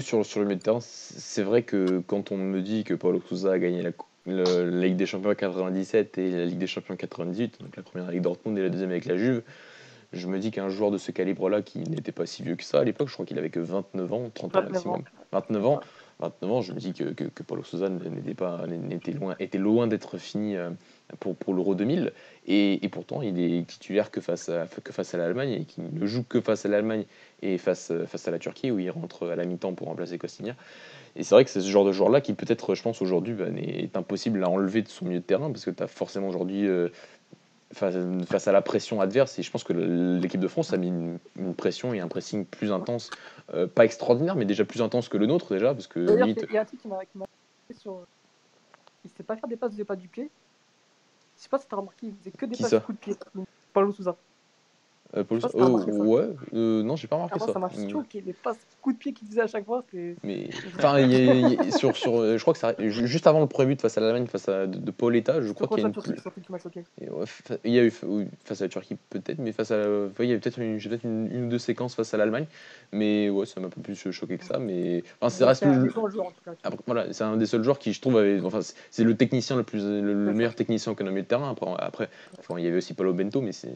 [0.00, 3.20] Sur, sur le milieu de terrain, c'est vrai que quand on me dit que Paulo
[3.28, 3.90] Souza a gagné la,
[4.26, 7.82] la Ligue des Champions en 97 et la Ligue des Champions en 98, donc la
[7.82, 9.42] première avec Dortmund et la deuxième avec la Juve,
[10.12, 12.80] je me dis qu'un joueur de ce calibre-là, qui n'était pas si vieux que ça
[12.80, 15.80] à l'époque, je crois qu'il avait que 29 ans, 30 ans maximum, 29 ans,
[16.20, 19.58] 29 ans, je me dis que, que, que Paulo Souza n'était pas, n'était loin, était
[19.58, 20.70] loin d'être fini euh,
[21.20, 22.12] pour, pour l'Euro 2000.
[22.46, 25.80] Et, et, pourtant, il est titulaire que face à, que face à l'Allemagne et qui
[25.80, 27.04] ne joue que face à l'Allemagne
[27.42, 30.54] et face, face à la Turquie où il rentre à la mi-temps pour remplacer Costinha.
[31.14, 33.46] Et c'est vrai que c'est ce genre de joueur-là qui peut-être, je pense, aujourd'hui bah,
[33.56, 36.66] est impossible à enlever de son milieu de terrain parce que tu as forcément aujourd'hui
[36.66, 36.88] euh,
[37.72, 39.38] face, à la pression adverse.
[39.38, 42.72] Et je pense que l'équipe de France a mis une, pression et un pressing plus
[42.72, 43.10] intense,
[43.54, 45.74] euh, pas extraordinaire, mais déjà plus intense que le nôtre déjà.
[45.74, 47.26] Parce que il y a un truc qui m'a
[47.78, 48.06] sur.
[49.04, 50.30] Il ne sait pas faire des passes de pas du pied.
[51.42, 52.98] Je sais pas si tu as remarqué, il faisait que des passes de coup de
[52.98, 53.16] pied.
[53.72, 54.16] Paulo Souza.
[55.14, 57.52] Euh, oh, ouais, euh, non, j'ai pas remarqué ça.
[57.52, 59.84] Ça m'a choqué, les passes coup de pied qu'il faisait à chaque fois.
[60.22, 60.48] Mais
[60.78, 61.06] enfin,
[61.70, 64.26] sur, sur, euh, je crois que ça, juste avant le premier but face à l'Allemagne,
[64.26, 65.92] face à de, de Pauletta, je crois qu'il y a une.
[65.92, 66.12] Turquie,
[67.00, 67.24] ouais,
[67.64, 67.92] il y a eu
[68.44, 69.82] face à la Turquie peut-être, mais face à,
[70.20, 72.46] il y a peut-être une, peut une, une, ou deux séquences face à l'Allemagne,
[72.92, 74.58] mais ouais, ça m'a un peu plus choqué que ça.
[74.58, 75.92] Mais enfin, c'est reste le.
[76.64, 78.60] Après, voilà, c'est un des seuls joueurs qui, je trouve, avait, enfin,
[78.90, 81.50] c'est le technicien le plus, le, meilleur technicien qu'on a mis de terrain.
[81.50, 82.08] Après, après
[82.38, 83.74] enfin, il y avait aussi Paulo Bento, mais c'est,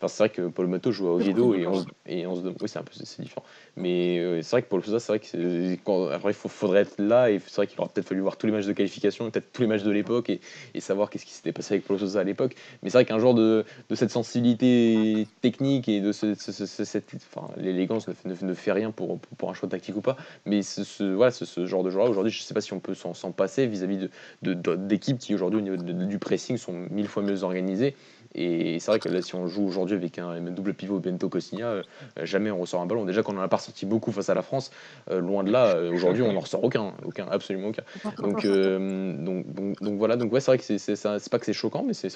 [0.00, 2.56] enfin, vrai que Paul Mato joue à Oviedo et on, et on se demande.
[2.60, 3.44] Oui, c'est un peu c'est différent.
[3.76, 6.82] Mais euh, c'est vrai que pour le Sousa, c'est vrai que quand, après, il faudrait
[6.82, 9.30] être là et c'est vrai qu'il aurait peut-être fallu voir tous les matchs de qualification,
[9.30, 10.40] peut-être tous les matchs de l'époque et,
[10.74, 12.54] et savoir qu'est-ce qui s'était passé avec Paulo Sousa à l'époque.
[12.82, 17.48] Mais c'est vrai qu'un joueur de, de, cette sensibilité technique et de ce, cette, enfin,
[17.56, 20.16] l'élégance ne, ne, ne, fait rien pour, pour, un choix tactique ou pas.
[20.46, 22.94] Mais ce, voilà, ce, genre de joueur aujourd'hui, je ne sais pas si on peut
[22.94, 24.08] s'en passer vis-à-vis
[24.42, 27.94] de, d'équipes qui aujourd'hui au niveau du pressing sont mille fois mieux organisées
[28.34, 31.66] et c'est vrai que là, si on joue aujourd'hui avec un, double pivot Bento Cossigna,
[31.66, 31.82] euh,
[32.22, 33.04] jamais on ressort un ballon.
[33.04, 34.72] Déjà qu'on en a pas ressorti beaucoup face à la France,
[35.10, 37.82] euh, loin de là, euh, aujourd'hui on n'en ressort aucun, aucun, absolument aucun.
[38.18, 41.84] Donc, donc, donc, donc, voilà, donc ouais, c'est vrai que c'est pas que c'est choquant,
[41.86, 42.12] mais c'est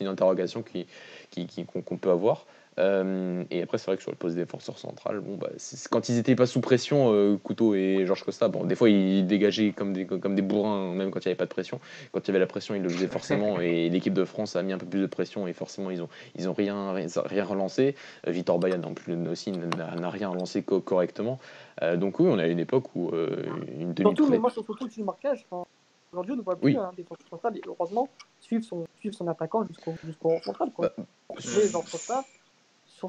[0.00, 0.84] une interrogation qu'on
[1.30, 2.46] qui, qui, qu'on peut avoir.
[2.78, 5.50] Euh, et après, c'est vrai que sur le poste défenseur central, bon, bah,
[5.90, 9.26] quand ils n'étaient pas sous pression, euh, Couteau et Georges Costa, bon, des fois ils
[9.26, 11.80] dégageaient comme des, comme des bourrins, même quand il n'y avait pas de pression.
[12.12, 13.60] Quand il y avait la pression, ils le faisaient forcément.
[13.60, 16.08] Et l'équipe de France a mis un peu plus de pression et forcément, ils n'ont
[16.36, 17.94] ils ont rien, rien relancé.
[18.26, 21.38] Euh, Victor Bayan non plus aussi n'a rien relancé correctement.
[21.96, 23.10] donc, oui, on a une époque où
[23.78, 25.46] une demi Surtout, mais moi, surtout le marquage.
[26.12, 28.08] Aujourd'hui, on ne voit plus un défenseur central et heureusement
[28.38, 30.70] suivre son, suivre son attaquant jusqu'au jusqu'au central.
[30.70, 30.92] Quoi.
[32.08, 32.24] Bah,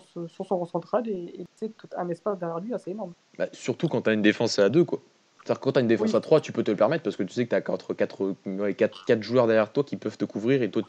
[0.01, 3.13] sur, son rond central et, c'est un espace derrière lui assez énorme.
[3.37, 4.99] Bah, surtout quand tu as une défense à 2, quoi.
[5.43, 7.23] C'est-à-dire quand tu as une défense à 3, tu peux te le permettre parce que
[7.23, 8.35] tu sais que tu as 4, 4,
[9.05, 10.81] 4, joueurs derrière toi qui peuvent te couvrir et toi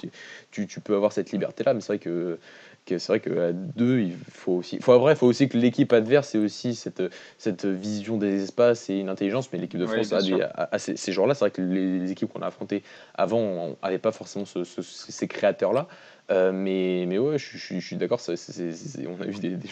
[0.51, 1.75] tu, tu peux avoir cette liberté-là.
[1.75, 2.39] Mais c'est vrai que,
[2.87, 4.79] c'est vrai qu'à 2, il faut aussi.
[4.81, 7.03] Faut, vrai, faut aussi que l'équipe adverse ait aussi cette,
[7.37, 9.53] cette vision des espaces et une intelligence.
[9.53, 11.35] Mais l'équipe de France a, des, a, ces, ces joueurs-là.
[11.35, 12.85] C'est vrai que les, équipes qu'on a affrontées
[13.15, 15.89] avant n'avaient pas forcément ces créateurs-là.
[16.31, 18.21] Euh, mais, mais ouais, je, suis d'accord.
[18.29, 19.69] On a vu des, des,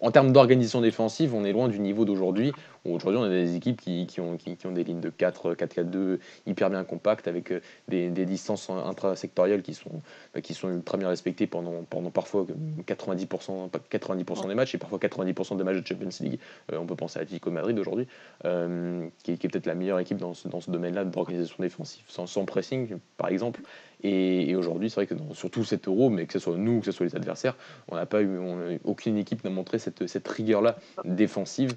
[0.00, 2.52] En termes d'organisation défensive, on est loin du niveau d'aujourd'hui.
[2.84, 5.54] Aujourd'hui, on a des équipes qui, qui, ont, qui, qui, ont des lignes de 4,
[5.54, 10.02] 4-4-2 hyper bien compactes avec euh, des, des distances intrasectorielles qui sont,
[10.34, 12.44] bah, qui sont ultra bien respectées pendant, pendant parfois
[12.84, 16.40] 90%, 90 des matchs et parfois 90% des matchs de Champions League.
[16.72, 18.08] Euh, on peut penser à Atlético Madrid aujourd'hui,
[18.44, 22.04] euh, qui, qui, est peut-être la meilleure équipe dans ce, dans ce domaine-là d'organisation défensive,
[22.08, 23.60] sans, sans, pressing par exemple.
[24.02, 26.80] Et, et aujourd'hui, c'est vrai que dans, surtout cet euro, mais que ce soit nous,
[26.80, 27.56] que ce soit les adversaires,
[27.86, 31.76] on n'a pas eu, on, aucune équipe n'a montré cette, cette rigueur-là défensive.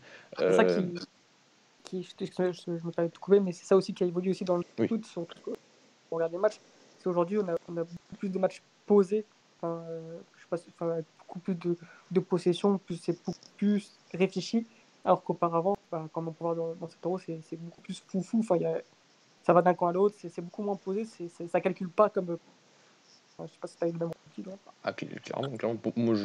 [1.86, 4.32] Qui, je, je, je, me permets de couper, mais c'est ça aussi qui a évolué
[4.32, 4.88] aussi dans le oui.
[4.88, 5.54] foot, surtout
[6.12, 6.60] on regarde les matchs.
[7.00, 9.26] C'est aujourd'hui, on a, on a beaucoup plus de matchs posés,
[9.58, 11.78] enfin, euh, je sais pas, enfin, beaucoup plus de,
[12.12, 14.66] de possession, plus, c'est beaucoup plus réfléchi,
[15.04, 18.04] alors qu'auparavant, enfin, comme on peut voir dans, dans cet euro, c'est, c'est beaucoup plus
[18.08, 18.82] foufou, enfin, y a,
[19.44, 22.10] ça va d'un camp à l'autre, c'est, beaucoup moins posé, c'est, c'est, ça calcule pas
[22.10, 22.38] comme.
[23.38, 24.12] Enfin, je sais pas si tu as eu le même
[24.84, 25.80] Ah, clairement, clairement.
[25.96, 26.16] Moi,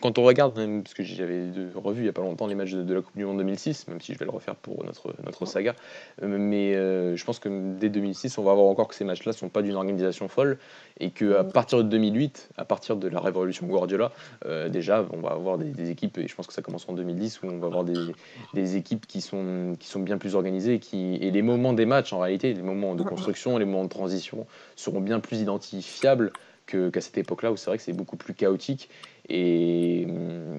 [0.00, 2.94] quand, on regarde, parce que j'avais revu il n'y a pas longtemps les matchs de,
[2.94, 5.74] la Coupe du Monde 2006, même si je vais le refaire pour notre, notre saga,
[6.22, 7.48] euh, mais euh, je pense que
[7.78, 10.58] dès 2006, on va voir encore que ces matchs-là ne sont pas d'une organisation folle
[11.00, 14.12] et qu'à partir de 2008, à partir de la révolution Guardiola,
[14.46, 17.42] euh, déjà, on va avoir des, équipes, et je pense que ça commence en 2010,
[17.42, 21.16] où on va avoir des, équipes qui sont, qui sont bien plus organisées et, qui,
[21.16, 24.46] et les moments des matchs, en réalité, les moments de construction, les moments de transition
[24.76, 26.32] seront bien plus identifiables
[26.68, 28.88] qu'à cette époque-là où c'est vrai que c'est beaucoup plus chaotique
[29.28, 30.06] et,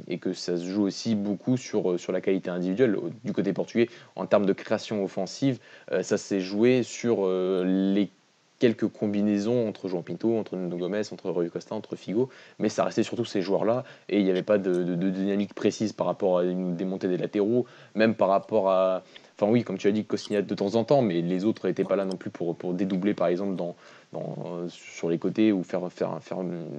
[0.07, 2.97] et, que ça se joue aussi beaucoup sur, sur la qualité individuelle.
[3.23, 5.59] Du côté portugais, en termes de création offensive,
[5.91, 8.09] euh, ça s'est joué sur euh, les
[8.59, 12.29] quelques combinaisons entre João Pinto, entre Nuno Gomes, entre Rui Costa, entre Figo,
[12.59, 15.93] mais ça restait surtout ces joueurs-là et il n'y avait pas de, de, dynamique précise
[15.93, 19.03] par rapport à une démontée des latéraux, même par rapport à.
[19.39, 21.85] Enfin, oui, comme tu as dit, Costinha de temps en temps, mais les autres n'étaient
[21.85, 23.73] pas là non plus pour, dédoubler, par exemple, dans,
[24.67, 25.81] sur les côtés ou faire,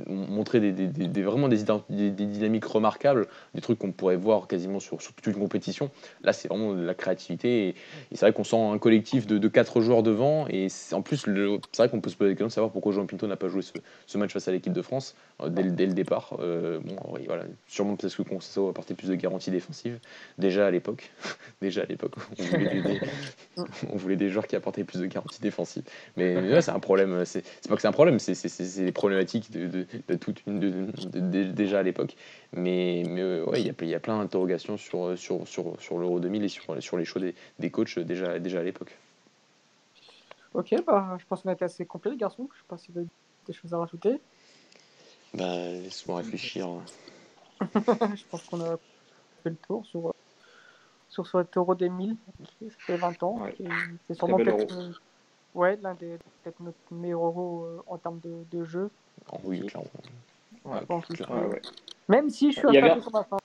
[0.06, 5.40] montrer des, vraiment des, dynamiques remarquables, des trucs qu'on pourrait voir quasiment sur, toute une
[5.40, 5.90] compétition.
[6.22, 7.74] Là, c'est vraiment de la créativité et,
[8.12, 11.88] c'est vrai qu'on sent un collectif de, quatre joueurs devant et en plus, c'est vrai
[11.88, 14.18] qu'on peut se poser la question de savoir pourquoi Jean Pinto n'a pas joué ce,
[14.18, 16.36] match face à l'équipe de France euh, dès, dès, le départ.
[16.40, 19.98] Euh, bon, voilà, sûrement parce que Conceição apporté plus de garanties défensives
[20.38, 21.10] déjà à l'époque.
[21.62, 22.14] déjà à l'époque,
[23.92, 25.84] on, voulait des joueurs qui apportaient plus de garanties défensives.
[26.16, 29.86] Mais, c'est un problème euh, c'est pas que c'est un problème, c'est des problématiques de,
[30.08, 32.16] de, toute déjà à l'époque.
[32.52, 36.44] Mais, mais euh, ouais, il y a, plein d'interrogations sur, sur, sur, sur l'Euro 2000
[36.44, 38.96] et sur, sur les choix des, des coachs déjà, déjà à l'époque.
[40.54, 42.48] Ok, bah, je pense qu'on a été assez complet, les garçons.
[42.52, 43.08] Je sais pas si vous avez
[43.46, 44.20] des choses à rajouter.
[45.34, 46.68] Bah, laisse-moi réfléchir.
[47.60, 48.76] je pense qu'on a
[49.42, 50.14] fait le tour sur,
[51.08, 52.16] sur cet Euro 2000.
[52.60, 53.46] Ça fait 20 ans.
[54.08, 54.74] C'est sûrement peut-être
[55.54, 58.88] Ouais, l'un des peut-être notre meilleur euro euh, en termes de, de jeu.
[59.32, 59.88] Oh, oui, clairement.
[60.64, 60.80] Ouais,
[61.28, 61.62] ouais,
[62.08, 63.38] Même si je suis un peu sur ma fin.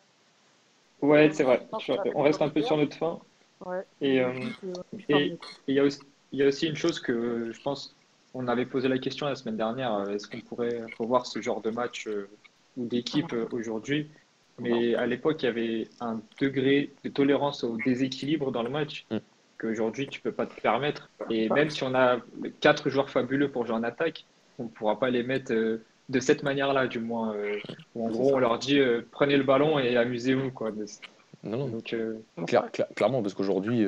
[1.01, 1.67] Ouais, c'est vrai.
[2.13, 3.19] On reste un peu sur notre fin.
[3.65, 3.83] Ouais.
[4.01, 4.33] Et euh,
[5.09, 5.99] il y, a aussi,
[6.31, 7.94] y a aussi une chose que je pense,
[8.35, 11.61] on avait posé la question la semaine dernière, euh, est-ce qu'on pourrait revoir ce genre
[11.61, 12.07] de match
[12.77, 14.11] ou d'équipe aujourd'hui?
[14.59, 19.05] Mais à l'époque, il y avait un degré de tolérance au déséquilibre dans le match.
[19.11, 19.17] Mm
[19.57, 21.09] qu'aujourd'hui tu peux pas te permettre.
[21.29, 22.17] Et même si on a
[22.59, 24.25] quatre joueurs fabuleux pour jouer en attaque,
[24.59, 27.33] on ne pourra pas les mettre euh, de cette manière-là, du moins.
[27.35, 27.57] Euh,
[27.95, 30.51] en gros, on leur dit euh, prenez le ballon et amusez-vous.
[30.51, 30.71] Quoi.
[31.45, 31.67] Non, non.
[31.67, 31.95] Donc,
[32.95, 33.85] clairement, parce qu'aujourd'hui,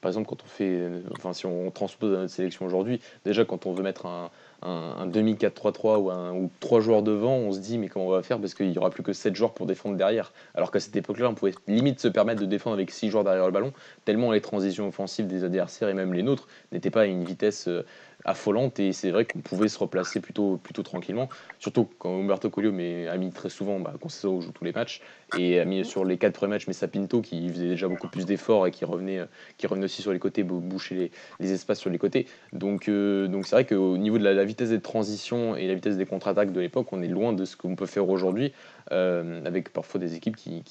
[0.00, 3.72] par exemple, quand on fait, enfin, si on transpose notre sélection aujourd'hui, déjà quand on
[3.72, 4.30] veut mettre un,
[4.62, 8.10] un, demi 4-3-3 ou, un, ou trois joueurs devant, on se dit mais comment on
[8.10, 8.40] va faire?
[8.40, 10.32] Parce qu'il n'y aura plus que 7 joueurs pour défendre derrière.
[10.54, 13.46] Alors qu'à cette époque-là, on pouvait limite se permettre de défendre avec 6 joueurs derrière
[13.46, 13.72] le ballon,
[14.04, 17.68] tellement les transitions offensives des adversaires et même les nôtres n'étaient pas à une vitesse
[17.68, 17.84] euh,
[18.24, 21.28] affolante et c'est vrai qu'on pouvait se replacer plutôt, plutôt tranquillement.
[21.58, 25.00] Surtout quand Umberto Collio a mis très souvent, bah, on joue tous les matchs,
[25.36, 28.24] et a mis sur les 4 premiers matchs Messa Pinto qui faisait déjà beaucoup plus
[28.24, 29.20] d'efforts et qui revenait,
[29.56, 31.10] qui revenait aussi sur les côtés, boucher
[31.40, 32.26] les, espaces sur les côtés.
[32.52, 35.96] Donc euh, donc c'est vrai qu'au niveau de la, vitesse des transitions et la vitesse
[35.96, 38.52] des contre-attaques de l'époque, on est loin de ce qu'on peut faire aujourd'hui.
[38.90, 40.62] Euh, avec parfois des équipes qui,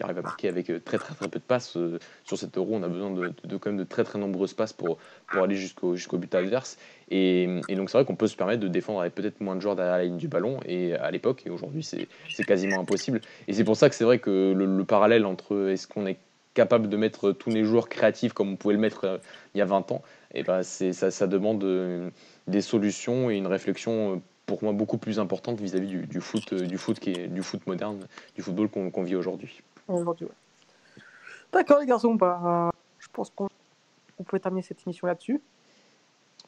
[0.00, 1.76] arrivent à marquer avec euh, très très très peu de passes.
[1.76, 4.72] Euh, sur cet euro, on a besoin de, quand même de très très nombreuses passes
[4.72, 4.98] pour,
[5.32, 6.78] aller jusqu'au but adverse.
[7.10, 9.60] Et, et donc c'est vrai qu'on peut se permettre de défendre avec peut-être moins de
[9.60, 13.20] joueurs derrière la ligne du ballon et à l'époque, et aujourd'hui c'est quasiment impossible.
[13.48, 16.18] Et c'est pour ça que c'est vrai que le, parallèle entre est-ce qu'on est
[16.54, 19.20] capable de mettre tous les joueurs créatifs comme on pouvait le mettre
[19.54, 20.02] il y a 20 ans,
[20.32, 21.64] et ben c'est ça, ça demande
[22.46, 26.66] des solutions et une réflexion pour moi beaucoup plus importante vis-à-vis du, du, foot, euh,
[26.66, 29.62] du foot qui est du foot moderne, du football qu'on vit aujourd'hui.
[29.88, 30.28] Aujourd'hui,
[31.52, 33.48] D'accord les garçons, bah, je pense qu'on
[34.26, 35.40] peut terminer cette émission là-dessus.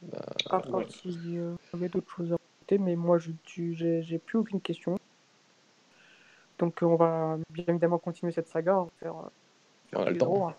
[0.03, 0.19] Bah,
[0.51, 4.61] Après, si euh, vous avez d'autres choses à rajouter, mais moi je j'ai plus aucune
[4.61, 4.97] question.
[6.59, 8.79] Donc on va bien évidemment continuer cette saga.
[8.79, 10.49] On va faire, euh, on a le temps.
[10.49, 10.55] Hein,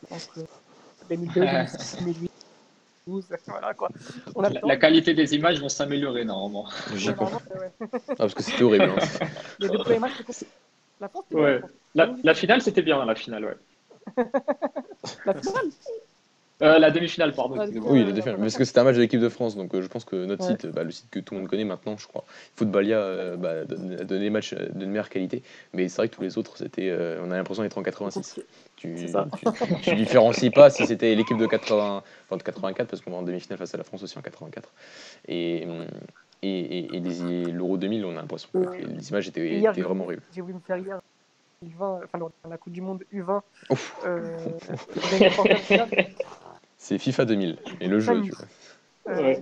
[1.10, 1.42] 2002,
[2.00, 2.29] 2008.
[3.48, 3.90] Voilà, quoi.
[4.64, 6.68] la, qualité des images vont s'améliorer normalement.
[6.70, 8.92] ah, parce que c'était horrible.
[8.98, 9.28] Hein.
[11.02, 11.62] La, ouais.
[11.96, 13.58] la, la, finale, c'était bien, la finale, ouais.
[15.26, 15.70] la finale
[16.62, 17.56] euh, la demi-finale, pardon.
[17.58, 18.38] oui, la demi-finale.
[18.38, 20.44] Parce que c'était un match de l'équipe de France, donc euh, je pense que notre
[20.44, 23.64] site, bah, le site que tout le monde connaît maintenant, je crois, Footballia, euh, bah,
[23.66, 25.42] donne des matchs de meilleure qualité.
[25.74, 28.42] Mais c'est vrai que tous les autres, c'était, on a l'impression d'être en 86.
[28.76, 28.96] Tu,
[29.84, 33.24] tu, différencies pas si c'était l'équipe de 80, enfin de 84, parce qu'on va en
[33.24, 34.70] demi-finale face à la France aussi en 84.
[35.28, 35.66] Et,
[36.42, 40.24] et, et, l'Euro 2000, on a l'impression que les images étaient, étaient vraiment horribles.
[40.34, 41.00] J'ai voulu me faire hier.
[41.66, 43.42] U20, enfin, la Coupe du Monde U20.
[44.06, 44.38] Euh,
[46.80, 48.46] c'est FIFA 2000 et le jeu, tu vois.
[49.14, 49.36] Euh,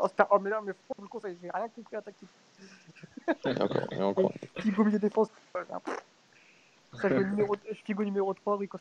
[0.00, 2.02] Oh, super- oh, mais là, mais franchement, je le conseille, j'ai rien compris à la
[2.02, 2.28] tactique.
[3.44, 4.32] Et encore, et encore.
[4.60, 5.26] Figo milieu défense.
[5.52, 5.64] Ça,
[6.94, 8.78] je fais numéro, Figo numéro 3, Rico.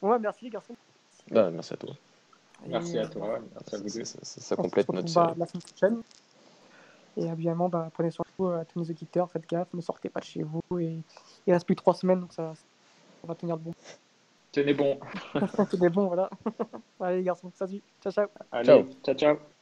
[0.00, 0.74] Bon, ouais, merci les garçons.
[1.30, 1.90] Bah, merci à toi.
[2.66, 4.04] Merci Et, à toi, merci à vous Ça, deux.
[4.06, 5.38] ça- ça- ça complète notre bah, série.
[5.38, 6.02] la semaine prochaine.
[7.18, 10.08] Et évidemment, bah, prenez soin de vous, à tous nos auditeurs, faites gaffe, ne sortez
[10.08, 10.62] pas de chez vous.
[10.78, 10.98] Et
[11.46, 12.54] il reste plus que 3 semaines, donc ça,
[13.22, 13.72] on va tenir le bon.
[14.52, 14.98] Tenez bon.
[15.70, 16.28] Tenez bon, voilà.
[17.00, 18.26] Allez les garçons, salut, ciao ciao.
[18.50, 18.84] Allez, Ciao.
[19.04, 19.59] ciao, ciao.